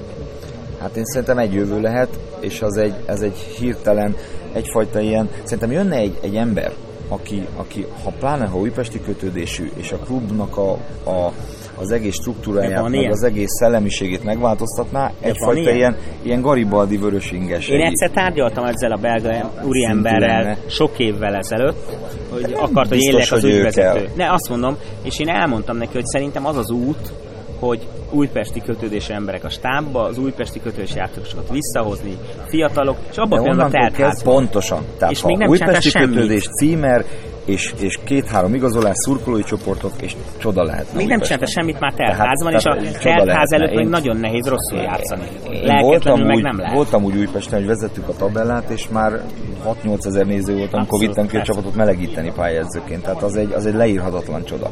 [0.81, 4.17] Hát én szerintem egy jövő lehet, és az egy, ez egy hirtelen,
[4.53, 6.73] egyfajta ilyen, szerintem jönne egy, egy ember,
[7.09, 10.71] aki, aki ha pláne ha újpesti kötődésű, és a klubnak a,
[11.11, 11.33] a
[11.81, 15.77] az egész struktúráját, meg az egész szellemiségét megváltoztatná, egyfajta ilyen?
[15.77, 17.69] ilyen, ilyen garibaldi vörösinges.
[17.69, 21.97] Én egyszer tárgyaltam ezzel a belga úriemberrel sok évvel ezelőtt,
[22.31, 24.09] hogy akart, hogy én az ügyvezető.
[24.17, 27.13] Ne, azt mondom, és én elmondtam neki, hogy szerintem az az út,
[27.59, 32.17] hogy újpesti kötődésű emberek a stábba, az újpesti kötődési játékosokat visszahozni,
[32.47, 34.35] fiatalok, és abban a teltházban.
[34.35, 34.83] Pontosan.
[34.99, 37.05] Tehát és még nem újpesti kötődés, címer,
[37.49, 40.95] és, és két-három igazolás, szurkolói csoportok, és csoda lehet.
[40.95, 45.27] Még nem csinálta semmit már teltházban, és a teltház előtt még nagyon nehéz rosszul játszani.
[45.51, 46.75] Én voltam meg úgy, nem lehet.
[46.75, 49.21] Voltam úgy Újpesten, hogy vezettük a tabellát, és már
[49.85, 53.03] 6-8 ezer néző volt, amikor vittem ki a csapatot melegíteni pályázóként.
[53.03, 54.71] Tehát az egy, az egy leírhatatlan csoda.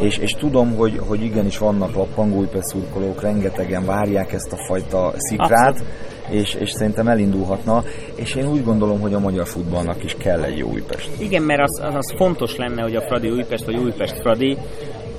[0.00, 5.12] És, és tudom, hogy, hogy igenis vannak lappangó Újpest szurkolók, rengetegen várják ezt a fajta
[5.16, 7.82] szikrát, Abszolút és, és szerintem elindulhatna,
[8.14, 11.10] és én úgy gondolom, hogy a magyar futballnak is kell egy jó Újpest.
[11.18, 14.56] Igen, mert az, az, az fontos lenne, hogy a Fradi Újpest, vagy Újpest Fradi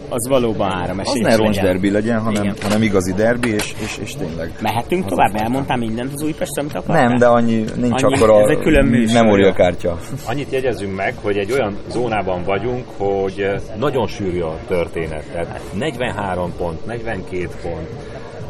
[0.09, 1.21] az valóban három esély.
[1.23, 4.51] Az ne roncs derbi legyen, hanem, hanem igazi derbi, és, és, és tényleg.
[4.61, 5.35] Mehetünk tovább?
[5.35, 7.07] Elmondtam mindent az Újpest, amit akartál?
[7.07, 9.99] Nem, de annyi, nincs annyi, akkor a ez külön memóriakártya.
[10.27, 13.45] Annyit jegyezünk meg, hogy egy olyan zónában vagyunk, hogy
[13.77, 15.23] nagyon sűrű a történet.
[15.31, 17.87] Tehát 43 pont, 42 pont,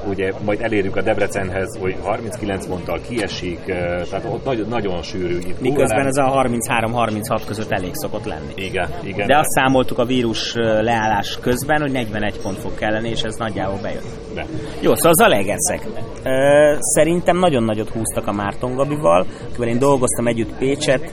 [0.08, 3.60] ugye majd elérjük a Debrecenhez, hogy 39 ponttal kiesik,
[4.10, 5.38] tehát ott nagyon, nagyon sűrű.
[5.38, 8.54] Itt Miközben ez a 33-36 között elég szokott lenni.
[8.56, 9.28] Igen, igen.
[9.28, 13.80] De azt számoltuk a vírus leállás közben, hogy 41 pont fog kelleni, és ez nagyjából
[13.82, 14.08] bejött.
[14.34, 14.46] De.
[14.82, 15.82] Jó, szóval Zalegerszeg.
[16.80, 21.12] Szerintem nagyon nagyot húztak a Márton Gabival, akivel én dolgoztam együtt Pécset,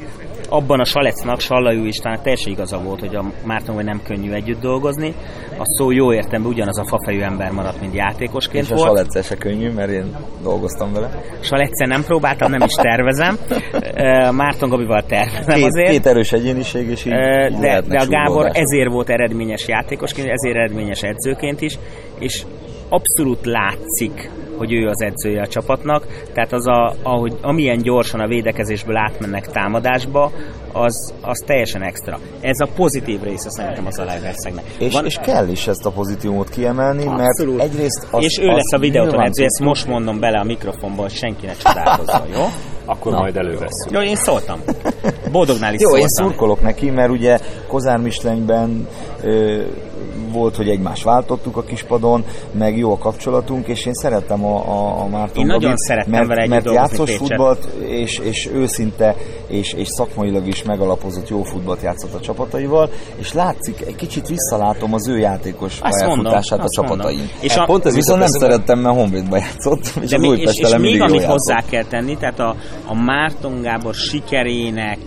[0.51, 4.61] abban a Salecnak, Sallajú Istvánnak teljesen igaza volt, hogy a Márton hogy nem könnyű együtt
[4.61, 5.14] dolgozni.
[5.59, 9.36] A szó jó értelemben ugyanaz a fafejű ember maradt, mint játékosként És a Salece se
[9.36, 11.11] könnyű, mert én dolgoztam vele.
[11.40, 13.38] Salece nem próbáltam, nem is tervezem.
[14.40, 15.90] Márton Gabival tervezem két, azért.
[15.90, 17.12] Két erős egyéniség, és így,
[17.61, 21.78] de, de a Gábor ezért volt eredményes játékosként, ezért eredményes edzőként is,
[22.18, 22.44] és
[22.88, 24.30] abszolút látszik,
[24.61, 29.46] hogy ő az edzője a csapatnak, tehát az a, ahogy, amilyen gyorsan a védekezésből átmennek
[29.46, 30.30] támadásba,
[30.72, 32.18] az, az teljesen extra.
[32.40, 34.64] Ez a pozitív része szerintem az a Leverszegnek.
[34.78, 37.56] És, Van, és kell is ezt a pozitívumot kiemelni, Abszolút.
[37.56, 40.44] mert egyrészt az, És ő az lesz a videóton edző, ezt most mondom bele a
[40.44, 42.44] mikrofonba, hogy senki ne csodálkozzon, jó?
[42.84, 43.18] Akkor Na.
[43.18, 43.90] majd előveszünk.
[43.90, 44.61] Jó, én szóltam.
[45.32, 46.06] Boldognál is Jó, szóltam.
[46.08, 47.38] én szurkolok neki, mert ugye
[47.68, 48.88] Kozár Mislenyben
[50.33, 55.01] volt, hogy egymást váltottuk a kispadon, meg jó a kapcsolatunk, és én szeretem a, a,
[55.01, 59.14] a Márton Én Gabit, nagyon szerettem mert, vele mert játszós futballt, és, és őszinte,
[59.47, 64.95] és, és szakmailag is megalapozott jó futballt játszott a csapataival, és látszik, egy kicsit visszalátom
[64.95, 67.28] az ő játékos pályafutását a csapatain.
[67.41, 70.76] És a, Pont ez viszont nem szerettem, mert Honvédba játszott, és de az és, és
[70.76, 72.57] még amit hozzá kell tenni, tehát a,
[72.87, 74.99] a Márton Gábor sikerének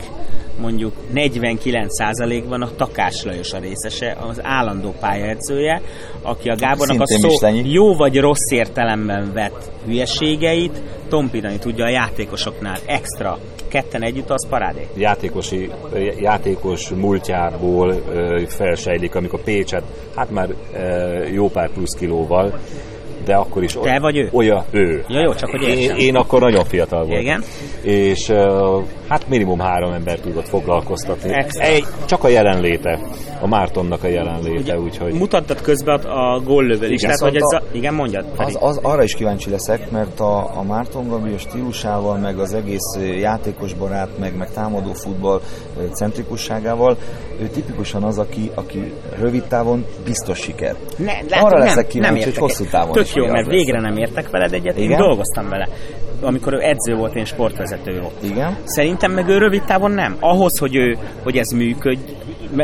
[0.61, 5.81] mondjuk 49%-ban a Takás Lajos a részese, az állandó pályaedzője,
[6.21, 12.77] aki a Gábornak a szó jó vagy rossz értelemben vett hülyeségeit tompítani tudja a játékosoknál
[12.85, 13.37] extra.
[13.67, 14.87] Ketten együtt az parádé.
[14.97, 15.69] Játékosi,
[16.19, 17.93] játékos múltjából
[18.47, 19.83] felsejlik, amikor Pécset,
[20.15, 20.49] hát már
[21.31, 22.59] jó pár plusz kilóval
[23.25, 24.29] de akkor is Te vagy ő?
[24.31, 25.03] Olyan, ő.
[25.07, 27.21] Ja, jó, csak hogy én, én akkor nagyon fiatal voltam.
[27.21, 27.43] Igen.
[27.81, 28.27] És
[29.13, 31.45] hát minimum három ember tudott foglalkoztatni.
[31.51, 32.99] Egy, csak a jelenléte,
[33.41, 35.13] a Mártonnak a jelenléte, úgyhogy...
[35.13, 37.61] Mutattad közben a góllövő tehát hogy ez a...
[37.71, 38.25] Igen, mondjad.
[38.35, 42.53] Az, az, arra is kíváncsi leszek, mert a, a Márton Gabi a stílusával, meg az
[42.53, 45.41] egész játékos barát, meg, meg támadó futball
[45.91, 46.97] centrikusságával,
[47.39, 50.75] ő tipikusan az, aki, aki rövid távon biztos siker.
[50.97, 54.53] Ne, látom, arra leszek kíváncsi, hogy hosszú távon Tök jó, mert végre nem értek veled
[54.53, 54.91] egyet, Igen?
[54.91, 55.67] én dolgoztam vele
[56.23, 58.13] amikor ő edző volt, én sportvezető volt.
[58.23, 58.57] Igen.
[58.63, 60.15] Szerintem meg ő rövid távon nem.
[60.19, 61.99] Ahhoz, hogy, ő, hogy ez működj,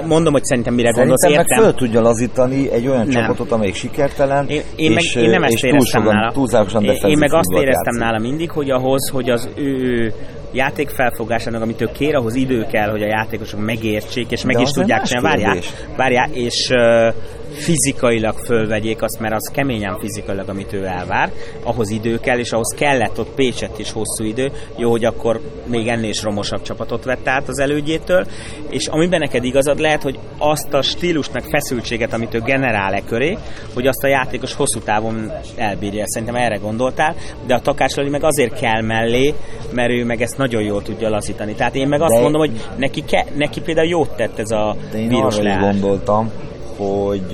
[0.08, 1.64] mondom, hogy szerintem mire Szerintem gondolsz, meg értem.
[1.64, 3.10] föl tudja lazítani egy olyan Nem.
[3.10, 6.32] csapatot, amelyik sikertelen, Én, én, meg, és, én nem ezt éreztem túlsokan- nála.
[6.32, 8.02] túlságosan én, én meg azt éreztem játszik.
[8.02, 10.14] nála mindig, hogy ahhoz, hogy az ő
[10.52, 14.70] játékfelfogásának, amit ő kér, ahhoz idő kell, hogy a játékosok megértsék, és meg De is
[14.70, 15.28] tudják csinálni.
[15.30, 15.74] Várjál, kérdés.
[15.98, 17.14] várjál, és uh,
[17.60, 21.32] fizikailag fölvegyék azt, mert az keményen fizikailag, amit ő elvár,
[21.64, 24.52] ahhoz idő kell, és ahhoz kellett ott Pécset is hosszú idő.
[24.78, 28.26] Jó, hogy akkor még ennél is romosabb csapatot vett át az elődjétől,
[28.70, 33.02] és amiben neked igazad lehet, hogy azt a stílust meg feszültséget, amit ő generál e
[33.08, 33.38] köré,
[33.74, 36.08] hogy azt a játékos hosszú távon elbírja.
[36.08, 37.16] Szerintem erre gondoltál,
[37.48, 39.34] de a Takás Lali meg azért kell mellé,
[39.72, 41.54] mert ő meg ezt nagyon jól tudja lazítani.
[41.54, 44.76] Tehát én meg azt De- mondom, hogy neki, ke, neki például jót tett ez a
[44.92, 46.32] De én víros arra gondoltam,
[46.80, 47.32] hogy,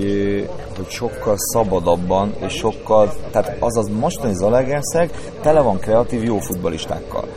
[0.76, 7.28] hogy sokkal szabadabban, és sokkal, tehát az az mostani Zalaegerszeg tele van kreatív jó futbalistákkal.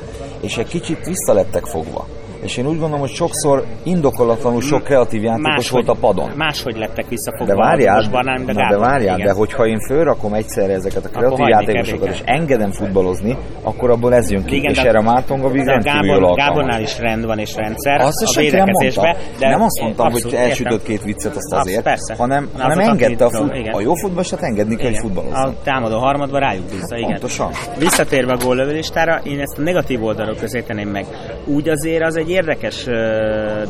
[0.40, 2.06] És egy kicsit vissza lettek fogva.
[2.42, 6.30] És én úgy gondolom, hogy sokszor indokolatlanul sok kreatív játékos volt a padon.
[6.36, 7.54] Máshogy lettek visszafogva.
[7.54, 9.26] De várjál, Most Barnán, de, na, de várjál, igen.
[9.26, 14.14] de hogyha én fölrakom egyszerre ezeket a kreatív kell játékosokat, és engedem futballozni, akkor abból
[14.14, 16.36] ez jön ki, Igen, és erre a Mártonga de a rendkívül Gábor.
[16.36, 19.16] Gábornál is rend van és rendszer Azt a védekezésbe.
[19.38, 22.14] De nem azt mondtam, abszolút, hogy elsütött két viccet azt azért, persze.
[22.18, 25.02] hanem, hanem engedte a, fut, a jó futballistat engedni kell, hogy Igen.
[25.02, 25.54] futballozzon.
[25.54, 27.10] A támadó harmadba rájuk bízza, igen.
[27.10, 27.50] Pontosan.
[27.78, 31.06] Visszatérve a góllövőlistára, én ezt a negatív oldalról közé tenném meg.
[31.44, 32.84] Úgy azért az egy érdekes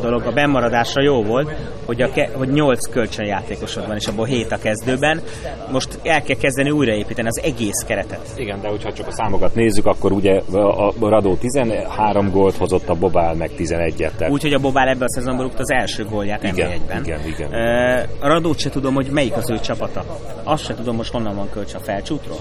[0.01, 1.53] dolog, a bennmaradásra jó volt,
[1.87, 5.21] hogy, a ke- hogy 8 kölcsönjátékosod van, és abból 7 a kezdőben.
[5.71, 8.21] Most el kell kezdeni újraépíteni az egész keretet.
[8.37, 12.95] Igen, de hogyha csak a számokat nézzük, akkor ugye a Radó 13 gólt hozott, a
[12.95, 14.11] Bobál meg 11-et.
[14.16, 17.03] Tehát Úgyhogy a Bobál ebben a szezonban rúgta az első gólját Igen, NB1-ben.
[17.05, 17.53] igen, igen.
[18.21, 20.05] A Radót se tudom, hogy melyik az ő csapata.
[20.45, 22.39] Azt se tudom most honnan van kölcs a felcsútról.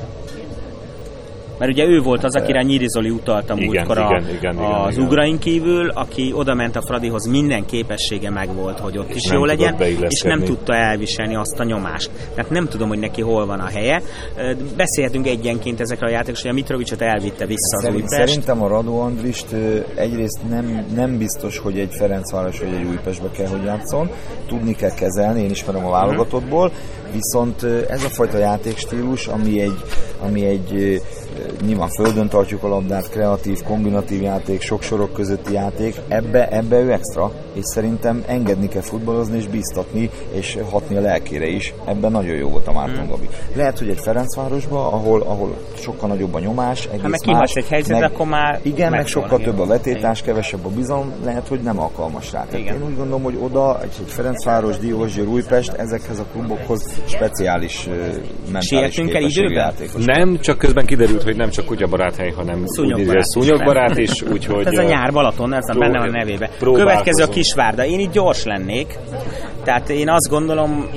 [1.59, 4.65] Mert ugye ő volt az, akire a Nyirizoli utalta Igen, múltkor a, igen, igen, igen,
[4.65, 5.05] az igen.
[5.05, 9.75] ugrain kívül, aki oda ment a Fradihoz, minden képessége megvolt, hogy ott is jó legyen,
[10.07, 12.09] és nem tudta elviselni azt a nyomást.
[12.35, 14.01] Tehát nem tudom, hogy neki hol van a helye.
[14.35, 18.27] Ö, Beszélhetünk egyenként ezekről a játékosról, hogy a Mitrovicsot elvitte vissza az Szerint, Újpest.
[18.27, 19.47] szerintem a Radó Andrist
[19.95, 24.09] egyrészt nem, nem biztos, hogy egy Ferencváros vagy egy Újpestbe kell, hogy játszon.
[24.47, 26.71] Tudni kell kezelni, én ismerem a válogatottból,
[27.13, 29.83] viszont ez a fajta játékstílus, ami egy,
[30.21, 31.01] ami egy
[31.65, 36.91] nyilván földön tartjuk a labdát, kreatív, kombinatív játék, sok sorok közötti játék, ebbe, ebbe ő
[36.91, 41.73] extra, és szerintem engedni kell futballozni és bíztatni, és hatni a lelkére is.
[41.85, 43.29] Ebben nagyon jó volt a Márton Gabi.
[43.55, 47.99] Lehet, hogy egy Ferencvárosba, ahol, ahol sokkal nagyobb a nyomás, egész meg más, egy helyzetre,
[47.99, 51.79] meg- akkor már Igen, meg sokkal több a vetétás, kevesebb a bizalom, lehet, hogy nem
[51.79, 52.45] alkalmas rá.
[52.49, 57.87] Tehát én úgy gondolom, hogy oda egy, egy Ferencváros, Diósgyőr, Újpest, ezekhez a klubokhoz speciális
[58.51, 59.51] mentális el időben?
[59.51, 60.05] játékos.
[60.05, 64.65] nem, csak közben kiderült, hogy nem csak kutyabarát hely, hanem Szúnyogbarát is, szúnyogbarát is, úgyhogy...
[64.65, 66.49] Ez a nyár Balaton, ez a pró- benne van a nevébe.
[66.59, 67.85] Következő a Kisvárda.
[67.85, 68.97] Én itt gyors lennék.
[69.63, 70.89] Tehát én azt gondolom,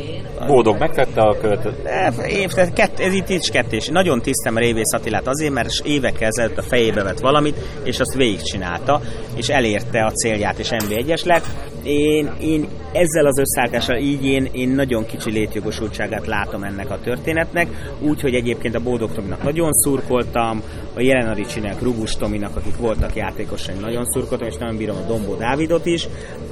[0.47, 1.75] Bódog megtette a követet.
[1.85, 3.89] eh, év, tehát kett, ez itt is kettés.
[3.89, 9.01] Nagyon tisztem Révész Attilát azért, mert évekkel ezelőtt a fejébe vett valamit, és azt végigcsinálta,
[9.35, 11.45] és elérte a célját, és NB1-es lett.
[11.83, 17.69] Én, én ezzel az összeállítással így én, én nagyon kicsi létjogosultságát látom ennek a történetnek,
[18.01, 20.63] úgyhogy egyébként a Bódog Tominak nagyon szurkoltam,
[20.95, 25.35] a Jelena Ricsinek, Rugus Tominak, akik voltak játékosai, nagyon szurkoltam, és nagyon bírom a Dombó
[25.35, 26.09] Dávidot is,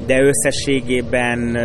[0.07, 1.59] de összességében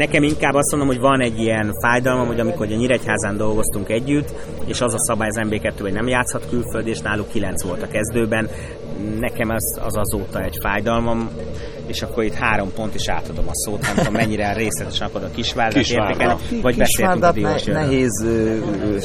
[0.00, 4.32] Nekem inkább azt mondom, hogy van egy ilyen fájdalmam, hogy amikor a Nyíregyházán dolgoztunk együtt,
[4.66, 7.88] és az a szabály az MB2, hogy nem játszhat külföld, és náluk 9 volt a
[7.88, 8.48] kezdőben,
[9.18, 11.30] nekem az, az azóta egy fájdalmam,
[11.90, 15.34] és akkor itt három pont is átadom a szót, nem tudom mennyire részletesen akarod a
[15.34, 16.10] kisvárdát Kisvárda.
[16.10, 18.26] értékelni, vagy beszéltünk a Kisvárdát ne, nehéz,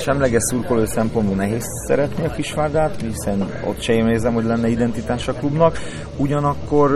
[0.01, 5.27] semleges szurkoló szempontból nehéz szeretni a Kisvárdát, hiszen ott se én érzem, hogy lenne identitás
[5.27, 5.77] a klubnak,
[6.17, 6.91] ugyanakkor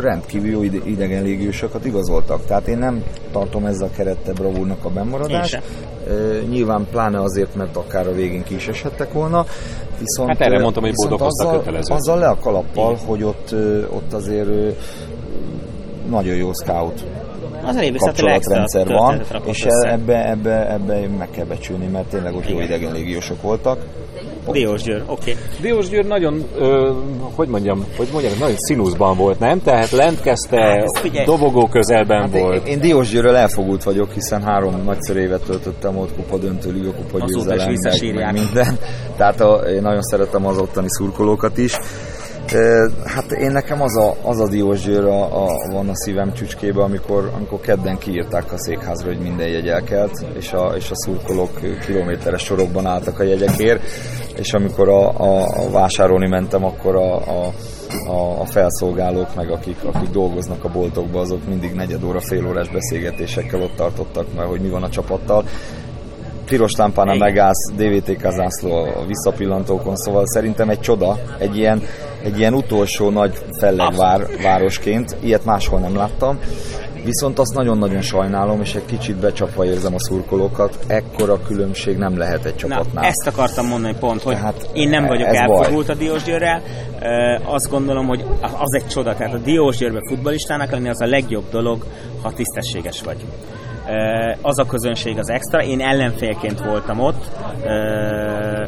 [0.00, 2.46] rendkívül jó ide- idegen légiósokat igazoltak.
[2.46, 4.90] Tehát én nem tartom ezzel a kerettel bravúrnak a.
[6.06, 9.46] Ö, Nyilván pláne azért, mert akár a végén ki is eshettek volna.
[9.98, 11.94] Viszont, Hát erre mondtam, hogy hozta azzal, kötelező.
[11.94, 13.54] azzal le a kalappal, hogy ott,
[13.90, 14.48] ott azért
[16.10, 17.04] nagyon jó scout
[17.64, 19.90] Az kapcsolatrendszer van, és össze.
[19.92, 23.78] ebbe, ebbe, ebbe meg kell becsülni, mert tényleg ott jó idegen légiósok voltak.
[24.50, 25.36] Diósgyőr, oké.
[25.60, 26.92] Diós Győr nagyon, ö,
[27.34, 29.62] hogy mondjam, hogy mondjam, nagyon színuszban volt, nem?
[29.62, 32.66] Tehát lent kezdte, Hát dobogó közelben Hát én, volt.
[32.66, 37.56] én Diósgyőről elfogult vagyok, hiszen három nagyszerű évet töltöttem ott, kupa döntő, liga kupa győzelem,
[37.56, 38.32] meg, visszasírják.
[38.32, 38.78] meg minden.
[39.16, 41.76] Tehát a, én nagyon szeretem az ottani szurkolókat is.
[43.04, 47.30] Hát én nekem az a, az a Diósgyőr a, a, van a szívem csücskébe, amikor,
[47.34, 52.42] amikor kedden kiírták a székházra, hogy minden jegy elkelt, és a, és a szurkolók kilométeres
[52.42, 53.82] sorokban álltak a jegyekért,
[54.36, 57.52] és amikor a, a, a vásárolni mentem, akkor a, a
[58.06, 62.68] a, a felszolgálók, meg akik, akik dolgoznak a boltokban, azok mindig negyed óra, fél órás
[62.68, 65.44] beszélgetésekkel ott tartottak, mert hogy mi van a csapattal.
[66.44, 71.82] Piros lámpán a megállsz, DVTK zászló a visszapillantókon, szóval szerintem egy csoda, egy ilyen,
[72.24, 76.38] egy ilyen utolsó nagy fellegvár városként, ilyet máshol nem láttam.
[77.04, 82.44] Viszont azt nagyon-nagyon sajnálom, és egy kicsit becsapva érzem a szurkolókat, ekkora különbség nem lehet
[82.44, 83.02] egy csapatnál.
[83.02, 85.96] Na, ezt akartam mondani pont, hogy Tehát én nem vagyok elfogult baj.
[85.96, 86.62] a Diósgyőrrel,
[87.44, 91.86] azt gondolom, hogy az egy csoda, tehát a Diósgyőrbe futbalistának lenni az a legjobb dolog,
[92.22, 93.16] ha tisztességes vagy
[94.40, 95.62] az a közönség az extra.
[95.62, 97.24] Én ellenfélként voltam ott,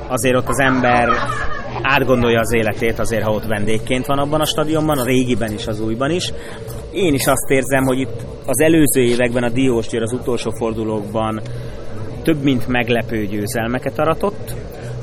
[0.08, 1.08] azért ott az ember
[1.82, 5.80] átgondolja az életét azért, ha ott vendégként van abban a stadionban, a régiben is, az
[5.80, 6.32] újban is.
[6.92, 11.40] Én is azt érzem, hogy itt az előző években a Diós az utolsó fordulókban
[12.22, 14.54] több mint meglepő győzelmeket aratott,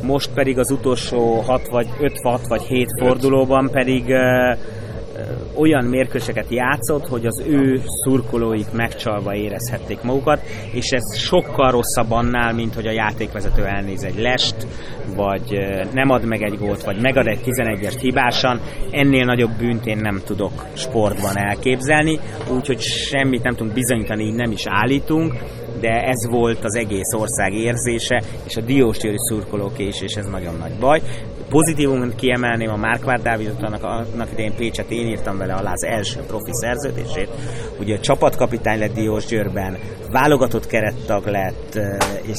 [0.04, 4.58] most pedig az utolsó 6 vagy 5 6 vagy 7 fordulóban pedig uh,
[5.56, 10.42] olyan mérkőzéseket játszott, hogy az ő szurkolóik megcsalva érezhették magukat,
[10.74, 14.68] és ez sokkal rosszabb annál, mint hogy a játékvezető elnéz egy lest,
[15.16, 15.58] vagy
[15.94, 18.60] nem ad meg egy gólt, vagy megad egy 11-est hibásan.
[18.92, 22.20] Ennél nagyobb bűnt én nem tudok sportban elképzelni,
[22.56, 25.34] úgyhogy semmit nem tudunk bizonyítani, így nem is állítunk,
[25.80, 30.56] de ez volt az egész ország érzése, és a diósgyőri szurkolóké is, és ez nagyon
[30.60, 31.02] nagy baj.
[31.52, 36.20] Pozitívum kiemelném a Márkvár Dávidot, annak, annak idején Pécset én írtam vele alá az első
[36.28, 37.30] profi szerződését.
[37.80, 39.78] Ugye a csapatkapitány lett Diós Győrben,
[40.10, 41.80] válogatott kerettag lett,
[42.22, 42.38] és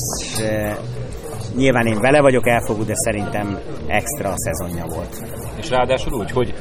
[1.57, 5.23] nyilván én vele vagyok elfogult, de szerintem extra a szezonja volt.
[5.57, 6.55] És ráadásul úgy, hogy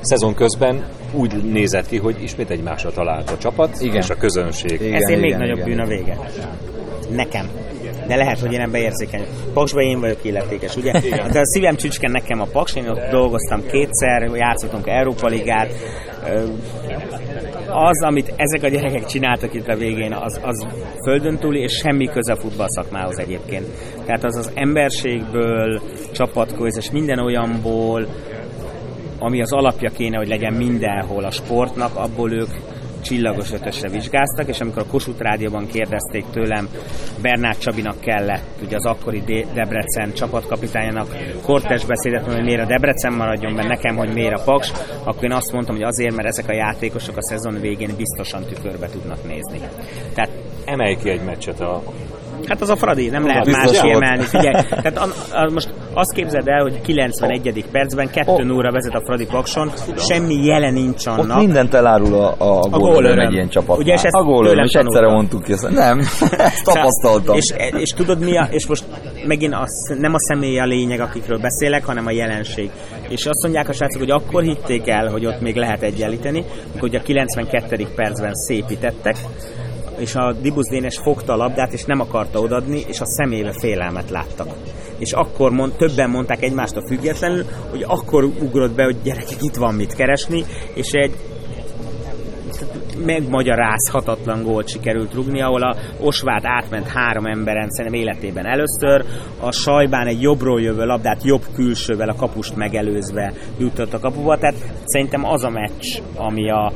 [0.00, 3.96] szezon közben úgy nézett ki, hogy ismét egymásra talált a csapat igen.
[3.96, 4.80] és a közönség.
[4.80, 5.68] Igen, Ezért igen, még igen, nagyobb igen.
[5.68, 6.18] bűn a vége.
[7.10, 7.46] Nekem
[8.10, 9.26] de lehet, hogy én nem beérzékeny.
[9.52, 10.92] Paksban én vagyok illetékes, ugye?
[11.32, 15.70] De a szívem csücske nekem a Paks, én ott dolgoztam kétszer, játszottunk Európa Ligát,
[17.68, 20.66] az, amit ezek a gyerekek csináltak itt a végén, az, az
[21.04, 23.66] földön túli, és semmi köze a futballszakmához egyébként.
[24.04, 25.80] Tehát az az emberségből,
[26.76, 28.06] és minden olyanból,
[29.18, 32.50] ami az alapja kéne, hogy legyen mindenhol a sportnak, abból ők
[33.00, 36.68] csillagos ötösre vizsgáztak, és amikor a Kossuth Rádióban kérdezték tőlem,
[37.22, 39.22] Bernát Csabinak kellett, ugye az akkori
[39.54, 44.72] Debrecen csapatkapitányának kortes beszédet, hogy miért a Debrecen maradjon be nekem, hogy miért a Paks,
[45.04, 48.86] akkor én azt mondtam, hogy azért, mert ezek a játékosok a szezon végén biztosan tükörbe
[48.86, 49.60] tudnak nézni.
[50.14, 50.30] Tehát
[50.64, 51.82] emelj ki egy meccset a
[52.46, 54.22] Hát az a Fradi, nem lehet más kiemelni.
[54.22, 57.64] Figyelj, tehát a, a, most azt képzeld el, hogy 91.
[57.72, 58.56] percben 2 oh.
[58.56, 61.36] óra vezet a Fradi Pakson, semmi jele nincs annak.
[61.36, 63.78] Ott mindent elárul a, a, a gólöröm egy ilyen csapat.
[63.78, 65.68] Ugye, és ezt a gólöröm, és egyszerre mondtuk ezt.
[65.68, 65.98] nem,
[66.38, 67.36] ezt tapasztaltam.
[67.36, 68.84] És, és tudod mi a, és most
[69.26, 72.70] megint az, nem a személy a lényeg, akikről beszélek, hanem a jelenség.
[73.08, 76.44] És azt mondják a srácok, hogy akkor hitték el, hogy ott még lehet egyenlíteni,
[76.78, 77.86] hogy a 92.
[77.94, 79.16] percben szépítettek,
[79.98, 84.10] és a Dibusz Dénes fogta a labdát, és nem akarta odadni, és a szemébe félelmet
[84.10, 84.48] láttak.
[85.00, 89.74] És akkor mond, többen mondták egymástól függetlenül, hogy akkor ugrott be, hogy gyerekek, itt van
[89.74, 90.44] mit keresni,
[90.74, 91.14] és egy
[93.04, 99.04] megmagyarázhatatlan gólt sikerült rugni, ahol a Osvát átment három emberen szerintem életében először,
[99.40, 104.56] a sajbán egy jobbról jövő labdát jobb külsővel a kapust megelőzve jutott a kapuba, tehát
[104.84, 106.72] szerintem az a meccs, ami a,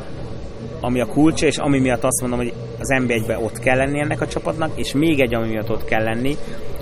[0.81, 3.13] ami a kulcs, és ami miatt azt mondom, hogy az nb
[3.43, 6.37] ott kell lenni ennek a csapatnak, és még egy, ami miatt ott kell lenni,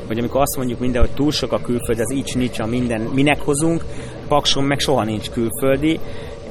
[0.06, 3.00] hogy amikor azt mondjuk minden, hogy túl sok a külföld, az így nincs a minden,
[3.00, 3.84] minek hozunk,
[4.28, 6.00] Pakson meg soha nincs külföldi,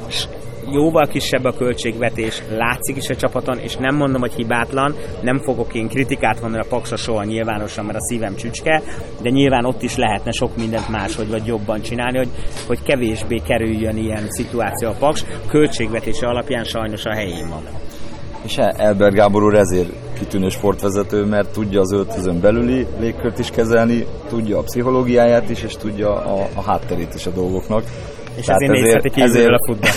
[0.07, 0.27] és
[0.71, 5.73] jóval kisebb a költségvetés, látszik is a csapaton, és nem mondom, hogy hibátlan, nem fogok
[5.73, 8.81] én kritikát mondani a Paksa soha nyilvánosan, mert a szívem csücske,
[9.21, 12.29] de nyilván ott is lehetne sok mindent máshogy vagy jobban csinálni, hogy,
[12.67, 17.63] hogy kevésbé kerüljön ilyen szituáció a Paks, költségvetése alapján sajnos a helyén van.
[18.43, 19.89] És Elber Gábor úr ezért
[20.21, 25.73] kitűnő sportvezető, mert tudja az öltözön belüli légkört is kezelni, tudja a pszichológiáját is, és
[25.73, 27.83] tudja a, a hátterét is a dolgoknak.
[28.35, 29.91] És Tehát ezért nézheti kívülről a futball.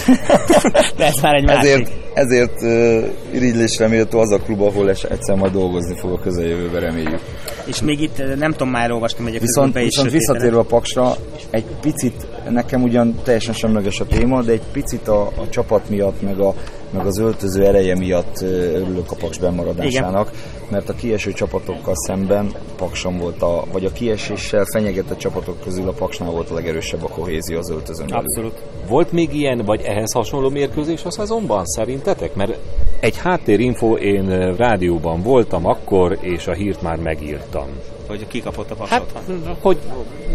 [0.96, 1.70] De ez már egy másik.
[1.70, 6.80] Ezért, ezért uh, irigylésre méltó az a klub, ahol egyszer majd dolgozni fog a közeljövőben,
[6.80, 7.20] reméljük.
[7.66, 11.16] És még itt nem tudom, már olvastam, hogy a viszont, viszont visszatérve a Paksra,
[11.50, 16.22] egy picit nekem ugyan teljesen semleges a téma, de egy picit a, a csapat miatt,
[16.22, 16.54] meg, a,
[16.90, 20.70] meg az öltöző ereje miatt örülök a Paks bemaradásának, Igen.
[20.70, 25.92] mert a kieső csapatokkal szemben Pakson volt a, vagy a kieséssel fenyegetett csapatok közül a
[25.92, 28.24] Paksnál volt a legerősebb a kohézió az öltözőn belül.
[28.24, 28.62] Abszolút.
[28.88, 32.34] Volt még ilyen, vagy ehhez hasonló mérkőzés a szezonban szerintetek?
[32.34, 32.58] Mert
[33.00, 37.66] egy háttérinfo, én rádióban voltam akkor, és a hírt már megírtam.
[38.06, 39.12] Hogy kikapott a paksot?
[39.12, 39.24] Hát,
[39.60, 39.78] hogy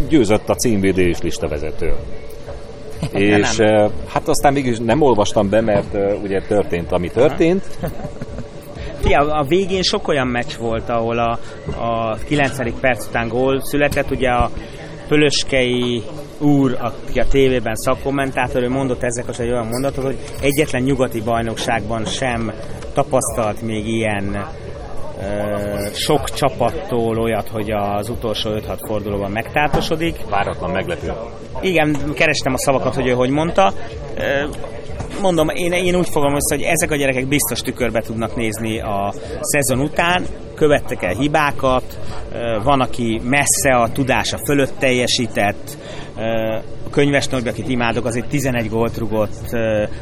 [0.09, 1.93] győzött a címvédés listavezető.
[3.13, 3.91] és nem.
[4.07, 5.93] hát aztán mégis nem olvastam be, mert
[6.23, 7.63] ugye történt, ami történt.
[9.01, 11.39] Fia, a végén sok olyan meccs volt, ahol a,
[11.77, 12.79] a 9.
[12.79, 14.49] perc után gól született, ugye a
[15.07, 16.03] Pölöskei
[16.37, 22.05] úr, aki a tévében szakkommentátor, ő mondott ezek egy olyan mondatot, hogy egyetlen nyugati bajnokságban
[22.05, 22.51] sem
[22.93, 24.47] tapasztalt még ilyen
[25.93, 30.15] sok csapattól olyat, hogy az utolsó 5-6 fordulóban megtáltosodik.
[30.29, 31.13] Váratlan meglepő.
[31.61, 33.73] Igen, kerestem a szavakat, hogy ő hogy mondta.
[35.21, 39.13] Mondom, én, én úgy fogom össze, hogy ezek a gyerekek biztos tükörbe tudnak nézni a
[39.41, 41.99] szezon után, követtek el hibákat,
[42.63, 45.77] van, aki messze a tudása fölött teljesített,
[46.85, 49.57] a könyves akit imádok, azért 11 gólt rugott,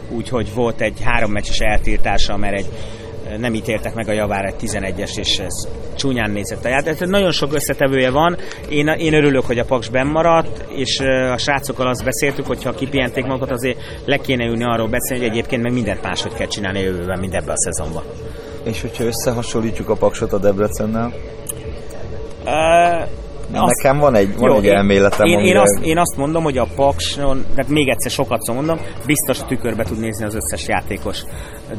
[0.09, 2.67] úgyhogy volt egy három meccses eltiltása, mert egy
[3.37, 6.99] nem ítéltek meg a javára egy 11-es, és ez csúnyán nézett a játék.
[6.99, 8.37] Nagyon sok összetevője van.
[8.69, 10.99] Én, én örülök, hogy a Paks maradt, és
[11.31, 15.31] a srácokkal azt beszéltük, hogy ha kipihenték magukat, azért le kéne ülni arról beszélni, hogy
[15.31, 18.03] egyébként meg mindent máshogy kell csinálni jövőben, mint ebben a szezonban.
[18.63, 21.13] És hogyha összehasonlítjuk a Paksot a Debrecennel?
[22.45, 23.07] Uh,
[23.51, 25.27] azt, Nekem van egy, van jó, egy elméletem.
[25.27, 29.37] Én, én, azt, én azt mondom, hogy a Pakson, tehát még egyszer sokat mondom, biztos
[29.45, 31.23] tükörbe tud nézni az összes játékos.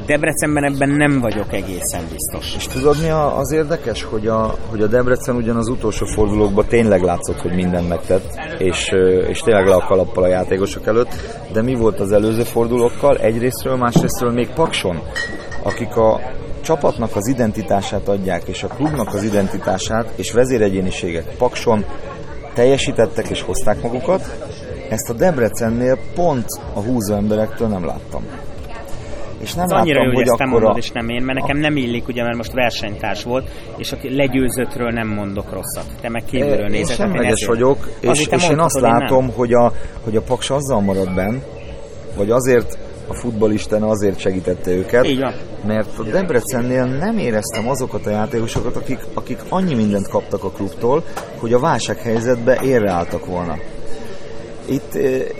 [0.07, 2.55] Debrecenben ebben nem vagyok egészen biztos.
[2.57, 7.03] És tudod mi az érdekes, hogy a, hogy a Debrecen ugyan az utolsó fordulókban tényleg
[7.03, 8.91] látszott, hogy mindent megtett, és,
[9.29, 11.15] és tényleg le a kalappal a játékosok előtt,
[11.53, 13.17] de mi volt az előző fordulókkal?
[13.17, 15.03] Egyrésztről, másrésztről még Pakson,
[15.63, 16.21] akik a,
[16.61, 21.85] csapatnak az identitását adják, és a klubnak az identitását, és vezéregyéniségek Pakson
[22.55, 24.49] teljesítettek és hozták magukat,
[24.91, 28.23] ezt a Debrecennél pont a húzó emberektől nem láttam.
[29.41, 31.57] És nem Ez láttam, annyira jó, hogy, ezt akkor mondod, és nem én, mert nekem
[31.57, 35.85] nem illik, ugye, mert most versenytárs volt, és aki legyőzöttről nem mondok rosszat.
[36.01, 36.91] Te meg kívülről nézed.
[36.91, 39.73] Én semleges vagyok, és, és én azt látom, hogy a,
[40.05, 41.37] hogy a Paks azzal marad benn,
[42.17, 42.79] vagy azért
[43.09, 45.07] a futballisten azért segítette őket.
[45.07, 45.35] Így van.
[45.67, 51.05] Mert a Debrecennél nem éreztem azokat a játékosokat, akik, akik annyi mindent kaptak a klubtól,
[51.39, 53.57] hogy a válsághelyzetbe érre álltak volna.
[54.71, 54.95] Itt,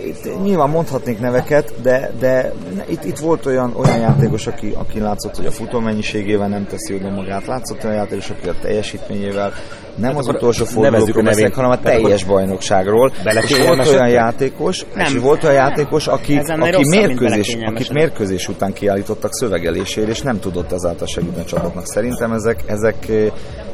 [0.05, 2.53] itt nyilván mondhatnék neveket, de, de
[2.87, 6.93] itt, itt volt olyan, olyan játékos, aki, aki látszott, hogy a futó mennyiségével nem teszi
[6.93, 9.53] oda magát, látszott olyan játékos, aki a teljesítményével
[9.95, 13.11] nem hát az utolsó fordulókról beszélek, hanem a teljes bajnokságról.
[13.41, 15.05] És volt olyan játékos, nem.
[15.05, 20.71] és volt olyan játékos, aki, aki mérkőzés, akit mérkőzés után kiállítottak szövegelésére, és nem tudott
[20.71, 21.85] ezáltal segíteni a csapatnak.
[21.85, 23.07] Szerintem ezek, ezek,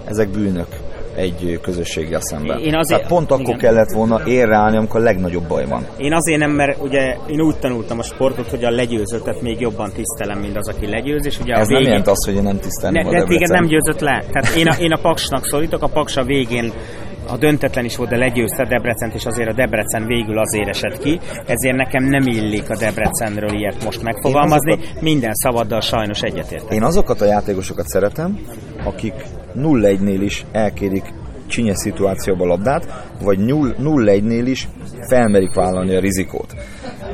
[0.05, 0.67] ezek bűnök
[1.15, 2.59] egy közösséggel szemben.
[2.59, 3.57] Én azért, Tehát pont akkor igen.
[3.57, 5.85] kellett volna érre állni, amikor a legnagyobb baj van.
[5.97, 9.91] Én azért nem, mert ugye én úgy tanultam a sportot, hogy a legyőzöttet még jobban
[9.91, 11.25] tisztelem, mint az, aki legyőz.
[11.25, 11.81] És ugye Ez a végén...
[11.81, 13.03] nem jelent azt, hogy én nem tisztelem.
[13.03, 14.23] Ne, de téged nem győzött le.
[14.31, 16.73] Tehát én a, én a Paksnak szólítok, a Paks a végén
[17.27, 21.19] a döntetlen is volt, de legyőzte Debrecent, és azért a Debrecen végül azért esett ki,
[21.45, 26.71] ezért nekem nem illik a Debrecenről ilyet most megfogalmazni, azokat, minden szavaddal sajnos egyetértek.
[26.71, 28.39] Én azokat a játékosokat szeretem,
[28.83, 29.13] akik
[29.55, 31.13] 0-1-nél is elkérik
[31.47, 34.67] csinyes szituációba labdát, vagy 0-1-nél is
[35.09, 36.55] felmerik vállalni a rizikót.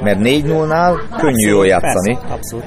[0.02, 2.18] Mert 4-0-nál könnyű jól játszani,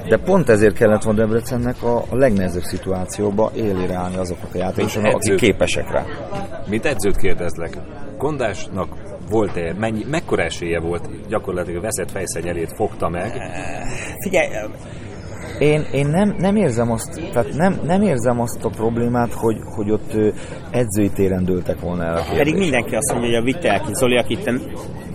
[0.09, 5.15] de pont ezért kellett volna Debrecennek a, a legnehezebb szituációba élére állni azokat a játékosokat,
[5.15, 6.05] akik képesek rá.
[6.69, 7.79] Mint edzőt kérdezlek,
[8.19, 8.89] Kondásnak
[9.31, 13.33] volt-e, mennyi, mekkora esélye volt gyakorlatilag veszett fejszenyelét fogta meg?
[14.19, 14.49] Figyelj,
[15.59, 19.91] én, én nem, nem, érzem azt, tehát nem, nem érzem azt a problémát, hogy, hogy
[19.91, 20.13] ott
[20.71, 22.39] edzői téren dőltek volna el a kérdés.
[22.39, 24.45] Pedig mindenki azt mondja, hogy a Vitelki Zoli, akit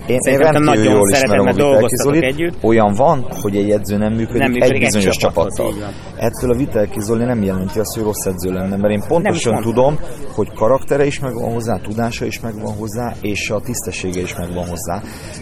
[0.09, 2.63] én, én rendkívül nagyon jól szeretem, mert dolgoztatok együtt.
[2.63, 5.73] Olyan van, hogy egy edző nem működik, nem működik egy bizonyos egy csapattal.
[6.15, 9.99] Ettől a Vitelki Zoli nem jelenti azt, hogy rossz edző lenne, mert én pontosan tudom,
[10.35, 15.01] hogy karaktere is megvan hozzá, tudása is megvan hozzá, és a tisztessége is megvan hozzá.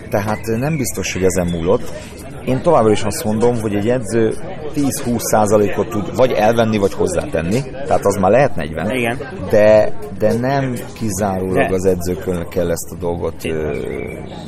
[0.10, 1.93] Tehát nem biztos, hogy ezen múlott.
[2.48, 4.34] Én továbbra is azt mondom, hogy egy edző
[4.76, 9.18] 10-20 százalékot tud vagy elvenni, vagy hozzátenni, tehát az már lehet 40, Igen.
[9.50, 11.74] De, de nem kizárólag de.
[11.74, 13.43] az edzőkön kell ezt a dolgot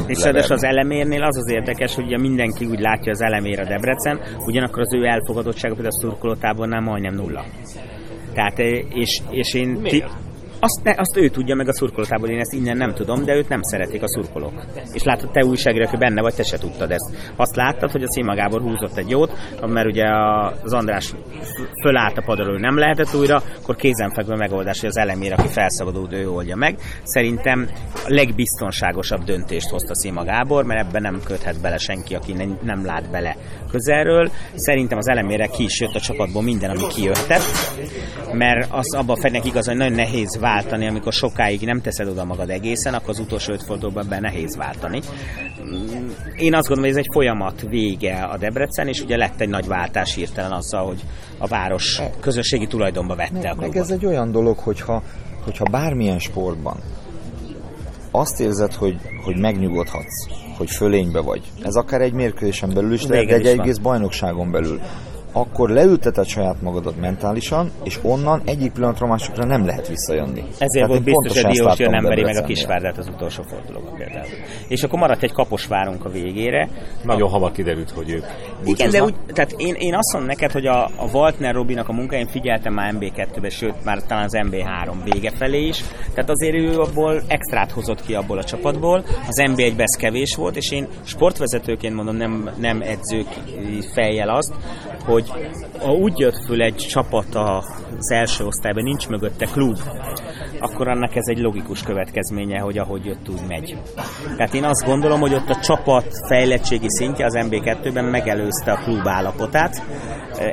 [0.08, 4.20] És ráadásul az elemérnél az az érdekes, hogy mindenki úgy látja az elemér a Debrecen,
[4.46, 7.44] ugyanakkor az ő elfogadottsága például a szurkolótábornál majdnem nulla.
[8.34, 8.60] Tehát,
[8.94, 9.68] és, és én...
[9.68, 10.29] Miért?
[10.60, 13.50] Azt, ne, azt ő tudja meg a szurkolótából, én ezt innen nem tudom, de őt
[13.50, 14.66] nem szeretik a szurkolók.
[14.92, 17.34] És látod, te újságíró, hogy benne vagy, te se tudtad ezt.
[17.36, 19.32] Azt láttad, hogy a Szima Gábor húzott egy jót,
[19.68, 20.06] mert ugye
[20.64, 21.14] az András
[21.84, 26.30] fölállt a padról, nem lehetett újra, akkor kézenfekvő megoldás, hogy az elemére, aki felszabadult, ő
[26.30, 26.78] oldja meg.
[27.04, 32.86] Szerintem a legbiztonságosabb döntést hozta Szima Gábor, mert ebben nem köthet bele senki, aki nem,
[32.86, 33.36] lát bele
[33.72, 34.32] közelről.
[34.56, 37.44] Szerintem az elemére ki is jött a csapatból minden, ami kijöhetett,
[38.32, 42.50] mert az abban fednek igaz, hogy nagyon nehéz váltani, amikor sokáig nem teszed oda magad
[42.50, 45.02] egészen, akkor az utolsó öt fordulóban ebben nehéz váltani.
[46.36, 49.68] Én azt gondolom, hogy ez egy folyamat vége a Debrecen, és ugye lett egy nagy
[49.68, 51.02] váltás hirtelen azzal, hogy
[51.38, 53.74] a város közösségi tulajdonba vette meg, a klubot.
[53.74, 55.04] Meg ez egy olyan dolog, hogyha,
[55.44, 56.78] hogyha bármilyen sportban
[58.12, 60.28] azt érzed, hogy, hogy megnyugodhatsz,
[60.58, 61.42] hogy fölénybe vagy.
[61.64, 64.80] Ez akár egy mérkőzésen belül is lehet, de egy egész bajnokságon belül
[65.32, 70.44] akkor leülteted saját magadat mentálisan, és onnan egyik pillanatra másikra nem lehet visszajönni.
[70.58, 74.28] Ezért Tehát volt biztos, hogy Diósi nem veri meg a Kisvárdát az utolsó fordulóban például.
[74.68, 76.70] És akkor maradt egy kapos várunk a végére.
[77.04, 78.26] Nagyon hamar kiderült, hogy ők
[78.64, 81.94] Igen, de úgy, tehát én, én azt mondom neked, hogy a, a Waltner Robinak a
[81.94, 85.84] munkáján figyeltem már MB2-be, sőt már talán az MB3 vége felé is.
[86.14, 89.04] Tehát azért ő abból extrát hozott ki abból a csapatból.
[89.28, 93.28] Az MB1-ben ez kevés volt, és én sportvezetőként mondom, nem, nem edzők
[93.94, 94.54] fejjel azt,
[95.06, 95.32] hogy
[95.80, 99.78] ha úgy jött föl egy csapat az első osztályban, nincs mögötte klub,
[100.60, 103.78] akkor annak ez egy logikus következménye, hogy ahogy jött, úgy megy.
[104.38, 108.06] Tehát én azt gondolom, hogy ott a csapat fejlettségi szintje az MB2-ben
[108.50, 109.84] megelőzte a klub állapotát.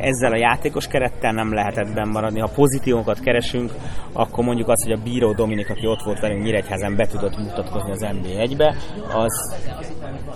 [0.01, 2.41] Ezzel a játékos kerettel nem lehetett benn maradni.
[2.41, 3.73] Ha pozitívokat keresünk,
[4.13, 7.91] akkor mondjuk azt, hogy a Bíró Dominik, aki ott volt velünk Nyíregyházen, be tudott mutatkozni
[7.91, 8.75] az MB1-be,
[9.15, 9.57] az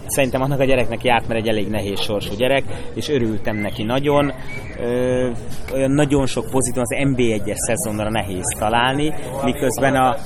[0.06, 4.32] szerintem annak a gyereknek járt, mert egy elég nehéz sorsú gyerek, és örültem neki nagyon.
[4.80, 5.30] Ö,
[5.74, 10.16] olyan nagyon sok pozitív, az MB1-es szezonra nehéz találni, miközben, a,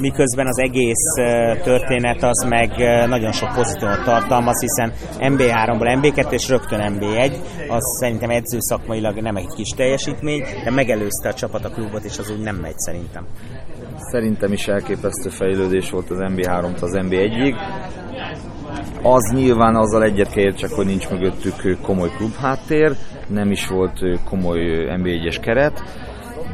[0.00, 1.14] miközben az egész
[1.62, 2.68] történet az meg
[3.08, 7.32] nagyon sok pozitívot tartalmaz, hiszen MB3-ból MB2 és rögtön MB1,
[7.68, 12.30] az szerintem edzőszakmailag nem egy kis teljesítmény, de megelőzte a csapat a klubot, és az
[12.30, 13.26] úgy nem megy szerintem.
[13.96, 17.54] Szerintem is elképesztő fejlődés volt az MB3-tól az MB1-ig
[19.02, 22.96] az nyilván azzal egyet kell csak, hogy nincs mögöttük komoly klubháttér,
[23.26, 24.60] nem is volt komoly
[24.96, 25.82] NB1-es keret,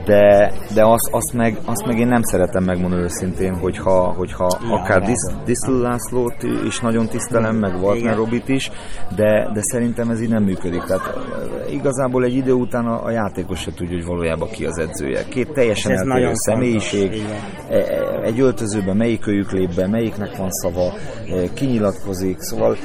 [0.07, 4.75] de, de azt, azt, meg, azt meg én nem szeretem megmondani őszintén, hogyha, hogyha ja,
[4.75, 5.03] akár
[5.45, 8.71] Diszl Lászlót is nagyon tisztelem, meg Waltner Robit is,
[9.17, 10.83] de, de szerintem ez így nem működik.
[10.83, 11.19] Tehát
[11.71, 15.25] igazából egy idő után a, a játékos se tudja, hogy valójában ki az edzője.
[15.29, 17.23] Két teljesen eltérő személyiség,
[17.69, 22.77] e, e, egy öltözőben melyik őjük lép be, melyiknek van szava, e, kinyilatkozik, szóval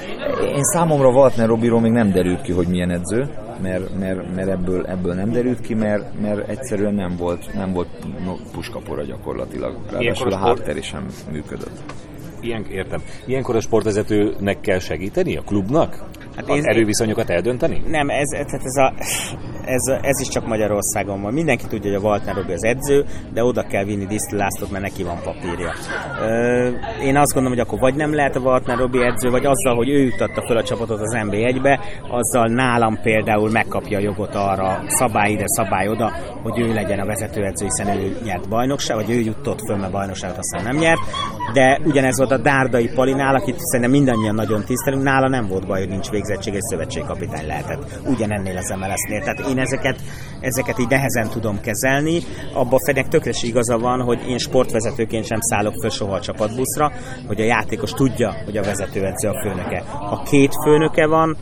[0.55, 3.29] én számomra Waltner Robiról még nem derült ki, hogy milyen edző,
[3.61, 7.87] mert, mert, mert ebből, ebből nem derült ki, mert, mert egyszerűen nem volt, nem volt
[8.51, 9.77] puskapora gyakorlatilag.
[9.89, 11.83] Ráadásul a háttér sem működött.
[12.39, 13.01] Ilyen, értem.
[13.25, 16.03] Ilyenkor a sportvezetőnek kell segíteni a klubnak?
[16.35, 17.81] Hát az erőviszonyokat eldönteni?
[17.87, 18.93] Nem, ez, ez, ez, a,
[19.65, 21.33] ez, ez is csak Magyarországon van.
[21.33, 24.83] Mindenki tudja, hogy a Waltner Robi az edző, de oda kell vinni Diszti Lászlót, mert
[24.83, 25.71] neki van papírja.
[27.03, 29.89] Én azt gondolom, hogy akkor vagy nem lehet a Waltner Robi edző, vagy azzal, hogy
[29.89, 31.79] ő jutatta fel a csapatot az NB1-be,
[32.09, 36.11] azzal nálam például megkapja a jogot arra szabály ide, szabály oda,
[36.43, 40.37] hogy ő legyen a vezetőedző, hiszen ő nyert bajnokság, vagy ő jutott föl, mert bajnokságot
[40.37, 40.99] aztán nem nyert.
[41.53, 45.79] De ugyanez volt a Dárdai Palinál, akit szerintem mindannyian nagyon tisztelünk, nála nem volt baj,
[45.79, 47.99] hogy nincs végzettség, egy szövetségkapitány lehetett.
[48.05, 49.19] Ugyanennél az MLS-nél.
[49.19, 49.99] Tehát én ezeket,
[50.39, 52.19] ezeket így nehezen tudom kezelni.
[52.53, 56.91] Abba Fedek tökre igaza van, hogy én sportvezetőként sem szállok föl soha a csapatbuszra,
[57.27, 59.83] hogy a játékos tudja, hogy a vezetőedző a főnöke.
[59.87, 61.37] Ha két főnöke van,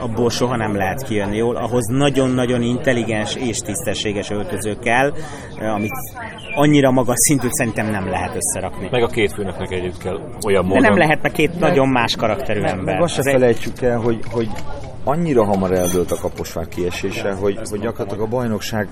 [0.00, 1.56] abból soha nem lehet kijönni jól.
[1.56, 5.12] Ahhoz nagyon-nagyon intelligens és tisztességes öltöző kell,
[5.74, 5.92] amit
[6.54, 8.88] annyira magas szintű szerintem nem lehet összerakni.
[8.90, 10.82] Meg a két főnöknek együtt kell olyan módon.
[10.82, 12.94] De nem lehet, mert két nagyon más karakterű ember.
[12.94, 14.50] Meg azt se felejtsük el, hogy, hogy
[15.04, 18.88] annyira hamar eldőlt a kaposvár kiesése, hogy, hogy gyakorlatilag a bajnokság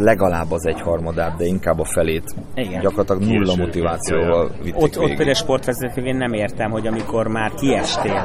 [0.00, 2.80] legalább az egyharmadát, de inkább a felét Igen.
[2.80, 8.22] gyakorlatilag nulla motivációval vitték Ott, ott például sportvezetőként nem értem, hogy amikor már kiestél,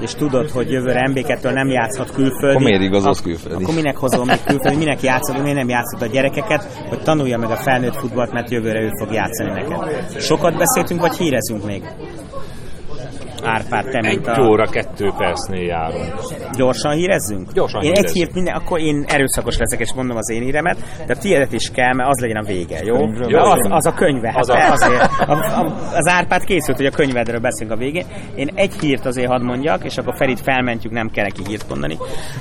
[0.00, 2.56] és tudod, hogy jövőre MB2-től nem játszhat külföldi.
[2.56, 3.62] Akkor miért igazolsz külföldi?
[3.62, 7.50] Akkor minek hozol még külföldi, minek játszod, miért nem játszod a gyerekeket, hogy tanulja meg
[7.50, 10.20] a felnőtt futballt, mert jövőre ő fog játszani neked.
[10.20, 11.82] Sokat beszéltünk, vagy hírezünk még?
[13.44, 14.46] Árpád, te mint Egy a...
[14.48, 16.14] óra, kettő percnél járunk.
[16.56, 17.52] Gyorsan hírezzünk?
[17.52, 18.18] Gyorsan Én egy hírezzünk.
[18.18, 21.94] hírt minden, akkor én erőszakos leszek, és mondom az én híremet, de tiédet is kell,
[21.94, 23.06] mert az legyen a vége, jó?
[23.06, 25.00] De az, az a könyve, hát Az a- azért.
[25.26, 28.04] A, a, az Árpád készült, hogy a könyvedről beszélünk a végén.
[28.34, 31.96] Én egy hírt azért hadd mondjak, és akkor Ferit felmentjük, nem kell neki hírt mondani,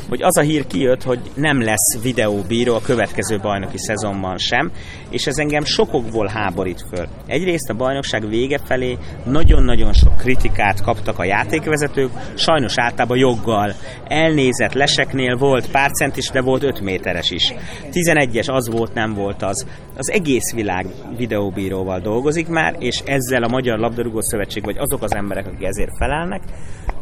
[0.10, 4.72] hogy az a hír kijött, hogy nem lesz videóbíró a következő bajnoki szezonban sem,
[5.10, 7.06] és ez engem sokokból háborít föl.
[7.28, 13.74] Egyrészt a bajnokság vége felé nagyon-nagyon sok kritikát kaptak a játékvezetők, sajnos általában joggal.
[14.08, 17.54] Elnézett leseknél volt pár centis, de volt 5 méteres is.
[17.92, 19.68] 11-es az volt, nem volt az.
[19.98, 20.86] Az egész világ
[21.18, 25.98] videóbíróval dolgozik már, és ezzel a Magyar Labdarúgó Szövetség, vagy azok az emberek, akik ezért
[25.98, 26.42] felelnek,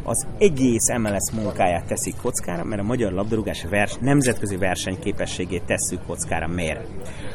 [0.08, 6.46] az egész MLS munkáját teszik kockára, mert a magyar labdarúgás vers, nemzetközi versenyképességét tesszük kockára.
[6.46, 6.80] Miért?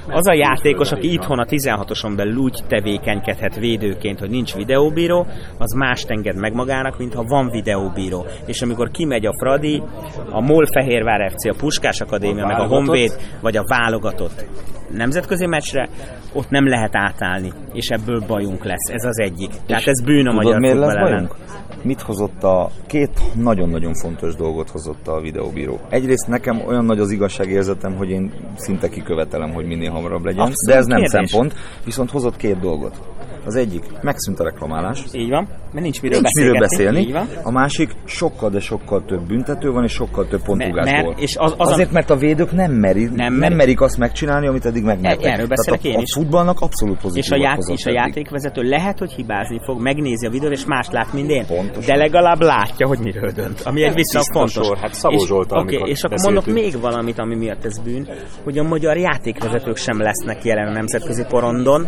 [0.08, 5.28] Az a játékos, aki itthon a 16-oson belül úgy tevékenykedhet védőként, hogy nincs videóbíró,
[5.58, 8.26] az mást enged meg magának, mint ha van videóbíró.
[8.46, 9.84] És amikor kimegy a Fradi,
[10.32, 14.46] a MOL Fehérvár FC, a Puskás Akadémia, meg a Honvéd, vagy a válogatott
[14.94, 15.90] nemzetközi meccsre,
[16.34, 18.90] ott nem lehet átállni, és ebből bajunk lesz.
[18.92, 19.52] Ez az egyik.
[19.66, 21.04] Tehát ez bűn a Tudod, magyar miért lesz ellen.
[21.12, 21.36] bajunk?
[21.84, 22.70] Mit hozott a...
[22.88, 25.80] Két nagyon-nagyon fontos dolgot hozott a videóbíró.
[25.90, 30.68] Egyrészt nekem olyan nagy az igazságérzetem, hogy én szinte kikövetelem, hogy minél hamarabb legyen, Abszolút
[30.70, 31.30] de ez nem kérdés.
[31.30, 31.54] szempont,
[31.86, 33.02] viszont hozott két dolgot.
[33.46, 37.14] Az egyik, megszűnt a reklamálás, Így van, mert nincs miről Nincs miről beszélni.
[37.44, 41.04] A másik, sokkal, de sokkal több büntető van, és sokkal több pontrugásból.
[41.04, 43.82] mert- és az- az Azért, mert a védők nem, meri, nem, Nem merik.
[43.82, 45.32] azt megcsinálni, amit eddig megmertek.
[45.32, 46.12] erről beszélek én is.
[46.12, 50.26] a futballnak abszolút pozitív És a, ját, és a játékvezető lehet, hogy hibázni fog, megnézi
[50.26, 51.46] a videót, és más lát, mint én.
[51.46, 51.96] Pontosan.
[51.96, 53.62] De legalább látja, hogy miről dönt.
[53.62, 54.80] Ami egy viszont tiszta fontos.
[54.80, 58.08] Hát Szabó és, Zsoltal, okay, és akkor mondok még valamit, ami miatt ez bűn,
[58.44, 61.88] hogy a magyar játékvezetők sem lesznek jelen a nemzetközi porondon,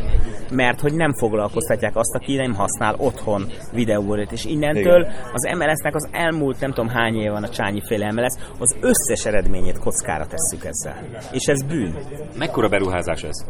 [0.51, 3.45] mert hogy nem foglalkoztatják azt, aki nem használ otthon
[3.75, 4.19] videóból.
[4.19, 5.13] És innentől Igen.
[5.33, 9.25] az MLS-nek az elmúlt nem tudom hány év van a Csányi féle MLS, az összes
[9.25, 10.97] eredményét kockára tesszük ezzel.
[11.31, 11.93] És ez bűn.
[12.37, 13.45] Mekkora beruházás ez?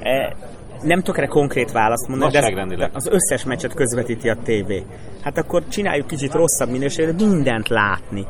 [0.00, 0.36] E,
[0.82, 4.84] nem tudok erre konkrét választ mondani, de, de az összes meccset közvetíti a tévé.
[5.22, 8.26] Hát akkor csináljuk kicsit rosszabb minőségre, de mindent látni.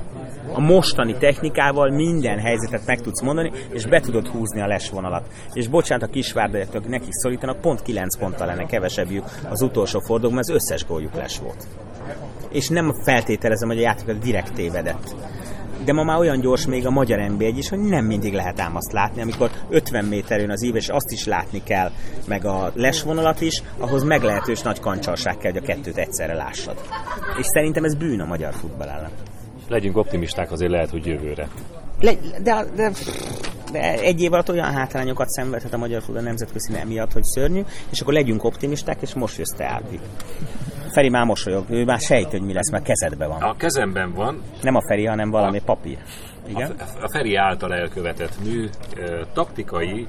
[0.53, 5.26] A mostani technikával minden helyzetet meg tudsz mondani, és be tudod húzni a lesvonalat.
[5.53, 10.51] És bocsánat, a kisvárdaiatok nekik szorítanak, pont 9 ponttal lenne kevesebbjük az utolsó fordulóban, az
[10.51, 11.66] összes góljuk les volt.
[12.51, 15.14] És nem feltételezem, hogy a játék direkt tévedett.
[15.84, 18.76] De ma már olyan gyors még a magyar nb is, hogy nem mindig lehet ám
[18.76, 21.90] azt látni, amikor 50 méter jön az ív, és azt is látni kell,
[22.26, 26.76] meg a lesvonalat is, ahhoz meglehetős nagy kancsalság kell, hogy a kettőt egyszerre lássad.
[27.38, 29.11] És szerintem ez bűn a magyar futball ellen.
[29.68, 31.48] Legyünk optimisták, azért lehet, hogy jövőre.
[32.00, 32.12] Le,
[32.42, 32.92] de, de,
[33.72, 38.00] de egy év alatt olyan hátrányokat szenvedhet a magyar futball nemzetközi emiatt, hogy szörnyű, és
[38.00, 40.00] akkor legyünk optimisták, és most jössz te Árpi.
[40.90, 43.42] Feri már mosolyog, ő már sejt, hogy mi lesz, mert kezedben van.
[43.42, 45.98] A kezemben van Nem a Feri, hanem valami papír.
[46.48, 46.70] Igen?
[46.78, 48.68] a, a Feri által elkövetett mű,
[49.32, 50.06] taktikai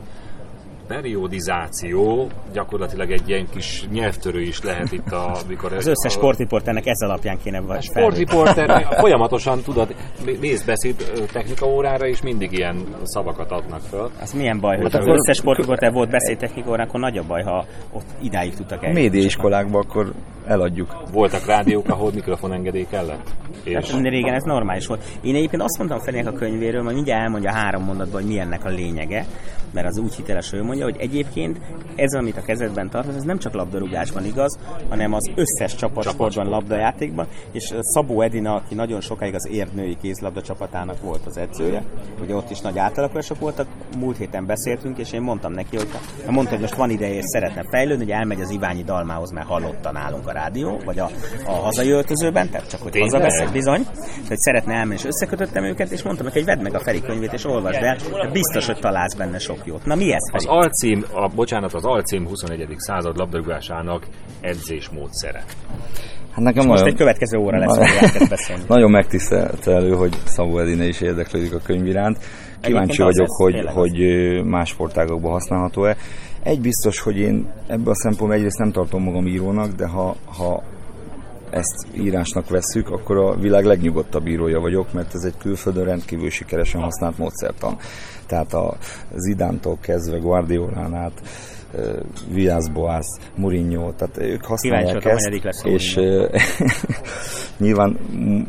[0.90, 5.74] periodizáció, gyakorlatilag egy ilyen kis nyelvtörő is lehet itt, a, amikor...
[5.74, 9.96] Az összes sportriporternek ez alapján kéne vagy sportriporter folyamatosan, tudod,
[10.42, 14.10] nézd beszéd technika órára, és mindig ilyen szavakat adnak föl.
[14.22, 18.06] Az milyen baj, hogy Hát az összes sportriporter volt beszédtechnikóra, akkor nagyobb baj, ha ott
[18.22, 18.94] idáig tudtak A el.
[18.94, 20.14] médiaiskolákban akkor
[20.46, 21.04] eladjuk.
[21.12, 23.30] Voltak rádiók, ahol mikrofonengedély kellett.
[23.64, 25.04] És Hát régen ez normális volt.
[25.22, 28.66] Én egyébként azt mondtam Ferinek a könyvéről, majd mindjárt elmondja három mondatban, hogy mi ennek
[28.66, 29.26] a lényege,
[29.74, 31.60] mert az úgy hiteles, hogy ő mondja, hogy egyébként
[31.96, 34.60] ez, amit a kezedben tartasz, ez nem csak labdarúgásban igaz,
[34.90, 41.02] hanem az összes csapatsportban, labdajátékban, és Szabó Edina, aki nagyon sokáig az érdnői kézlabda csapatának
[41.02, 41.84] volt az edzője,
[42.22, 43.68] ugye ott is nagy átalakulások voltak,
[43.98, 45.88] múlt héten beszéltünk, és én mondtam neki, hogy
[46.30, 49.92] mondta, hogy most van ideje, és szeretne fejlődni, hogy elmegy az Iványi Dalmához, mert hallotta
[49.92, 51.10] nálunk a rádió, vagy a,
[51.46, 53.86] a hazai öltözőben, tehát csak hogy hazaveszek, bizony,
[54.28, 57.34] hogy szeretne elmenni, és összekötöttem őket, és mondtam neki, hogy vedd meg a Feri könyvét,
[57.34, 57.98] és olvasd el,
[58.32, 59.86] biztos, hogy találsz benne sok jót.
[59.86, 60.46] Na mi ez, az?
[60.70, 62.68] Alcím, a, bocsánat, az alcím 21.
[62.78, 64.08] század labdarúgásának
[64.42, 65.44] edzésmódszere.
[66.32, 68.64] Hát nekem Most nagyon, egy következő óra lesz, hogy beszélni.
[68.76, 72.18] nagyon megtiszteltelő, hogy Szabó Edine is érdeklődik a könyv iránt.
[72.62, 73.74] Kíváncsi Egyébként az vagyok, hogy, az.
[73.74, 75.98] hogy ö, más sportágokban használható-e.
[76.44, 80.64] Egy biztos, hogy én ebből a szempontból egyrészt nem tartom magam írónak, de ha, ha
[81.50, 86.82] ezt írásnak vesszük, akkor a világ legnyugodtabb írója vagyok, mert ez egy külföldön rendkívül sikeresen
[86.82, 87.78] használt módszertan.
[88.28, 88.78] tehát a
[89.16, 91.22] Zidántól kezdve Guardiolán át
[92.34, 93.06] Vias Boas,
[93.36, 96.00] Mourinho, tehát ők használják ezt, lesz és
[97.60, 97.98] nyilván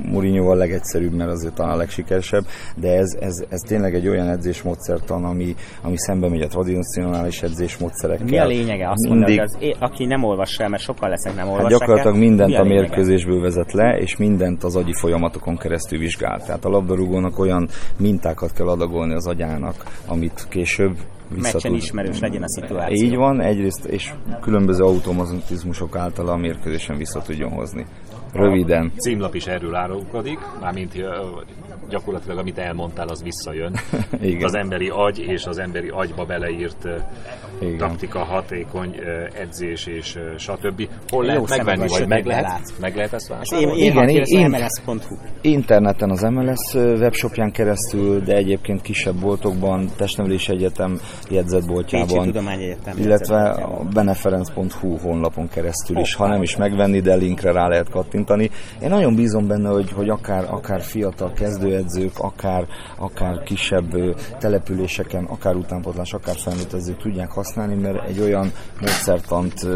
[0.03, 2.45] Mourinho a legegyszerűbb, mert azért talán a legsikeresebb,
[2.77, 8.27] de ez, ez, ez tényleg egy olyan edzésmódszertan, ami, ami szembe megy a tradicionális edzésmódszerekkel.
[8.27, 8.89] Mi a lényege?
[8.89, 9.39] Azt Mindig...
[9.39, 12.55] mondod, az, aki nem olvassa el, mert sokkal lesznek nem olvassák hát gyakorlatilag el, mindent
[12.55, 16.41] a, a mérkőzésből vezet le, és mindent az agyi folyamatokon keresztül vizsgál.
[16.41, 20.97] Tehát a labdarúgónak olyan mintákat kell adagolni az agyának, amit később
[21.37, 23.07] meccsen ismerős legyen a szituáció.
[23.07, 27.87] Így van, egyrészt, és különböző automatizmusok által a mérkőzésen vissza tudjon hozni.
[28.33, 28.93] Röviden.
[28.97, 30.95] A címlap is erről árulkodik, mármint
[31.91, 33.75] gyakorlatilag amit elmondtál, az visszajön.
[34.21, 34.45] Igen.
[34.45, 36.89] Az emberi agy és az emberi agyba beleírt
[37.61, 37.77] Igen.
[37.79, 38.95] taktika, hatékony
[39.33, 40.89] edzés és stb.
[41.09, 43.81] Hol lehet megvenni, vagy meg lehet, meg lehet ezt vásárolni?
[43.81, 45.17] Én, én, Igen, én, MLS.hu.
[45.41, 51.01] Interneten az MLS webshopján keresztül, de egyébként kisebb boltokban, Testnevelés Egyetem
[51.31, 52.35] jegyzetboltjában,
[52.97, 58.51] illetve a beneferenc.hu honlapon keresztül is, ha nem is megvenni, de linkre rá lehet kattintani.
[58.83, 61.33] Én nagyon bízom benne, hogy, hogy akár, akár fiatal
[61.81, 62.67] kezdőedzők, akár,
[62.97, 69.67] akár kisebb településeken, akár utánpotlás, akár felnőtt edzők tudják használni, mert egy olyan módszertant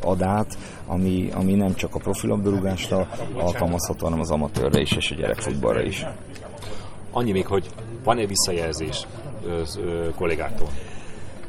[0.00, 5.14] ad át, ami, ami nem csak a profilabdarúgásra alkalmazható, hanem az amatőrre is, és a
[5.14, 6.06] gyerekfutballra is.
[7.10, 7.66] Annyi még, hogy
[8.04, 9.06] van-e visszajelzés
[10.16, 10.68] kollégáktól?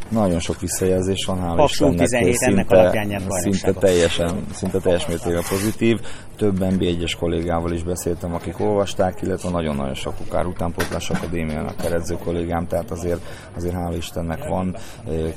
[0.10, 6.00] Nagyon sok visszajelzés van, hála Istennek, szinte, szinte, teljesen, szinte teljes mértékben pozitív.
[6.38, 12.68] Több NB1-es kollégával is beszéltem, akik olvasták, illetve nagyon-nagyon sok ukár utánpótlás akadémiának keredző kollégám,
[12.68, 13.22] tehát azért,
[13.56, 14.76] azért hála Istennek van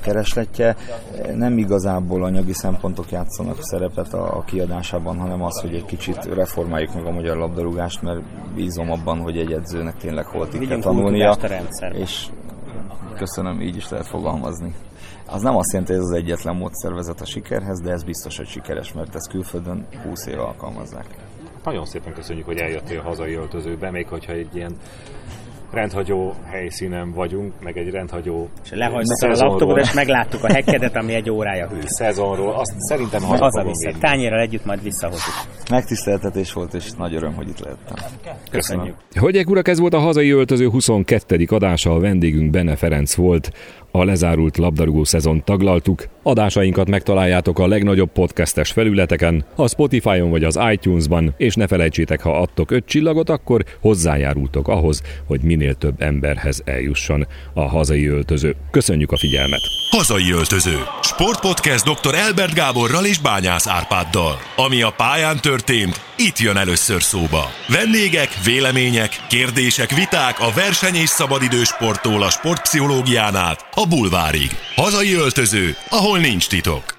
[0.02, 0.76] keresletje.
[1.34, 6.94] Nem igazából anyagi szempontok játszanak szerepet a, a kiadásában, hanem az, hogy egy kicsit reformáljuk
[6.94, 8.20] meg a magyar labdarúgást, mert
[8.54, 10.48] bízom abban, hogy egy edzőnek tényleg hol
[10.80, 11.36] tanulnia.
[11.92, 12.26] És
[13.16, 14.74] köszönöm, így is lehet fogalmazni.
[15.26, 18.36] Az nem azt jelenti, hogy ez az egyetlen módszer vezet a sikerhez, de ez biztos,
[18.36, 21.06] hogy sikeres, mert ezt külföldön 20 éve alkalmazzák.
[21.64, 24.76] Nagyon szépen köszönjük, hogy eljöttél a hazai öltözőbe, még hogyha egy ilyen
[25.70, 31.14] rendhagyó helyszínen vagyunk, meg egy rendhagyó És lehagytad a laptopot, és megláttuk a hekkedet, ami
[31.14, 31.78] egy órája hű.
[31.84, 33.98] Szezonról, azt szerintem haza vissza.
[34.00, 35.34] Tányérral együtt majd visszahozzuk.
[35.70, 37.94] Megtiszteltetés volt, és nagy öröm, hogy itt lehettem.
[38.50, 38.94] Köszönjük.
[39.20, 41.46] Hölgyek, urak, ez volt a hazai öltöző 22.
[41.48, 43.52] adása, a vendégünk Bene Ferenc volt.
[43.96, 46.08] A lezárult labdarúgó szezon taglaltuk.
[46.22, 52.40] Adásainkat megtaláljátok a legnagyobb podcastes felületeken, a Spotify-on vagy az iTunes-ban, és ne felejtsétek, ha
[52.40, 58.56] adtok öt csillagot, akkor hozzájárultok ahhoz, hogy minél több emberhez eljusson a hazai öltöző.
[58.70, 59.60] Köszönjük a figyelmet!
[59.90, 60.76] Hazai öltöző.
[61.02, 62.14] Sportpodcast dr.
[62.14, 64.38] Elbert Gáborral és Bányász Árpáddal.
[64.56, 67.50] Ami a pályán történt, itt jön először szóba.
[67.68, 74.50] Vendégek, vélemények, kérdések, viták a verseny és szabadidős sporttól a sportpszichológián át a bulvárig.
[74.74, 76.95] Hazai öltöző, ahol nincs titok.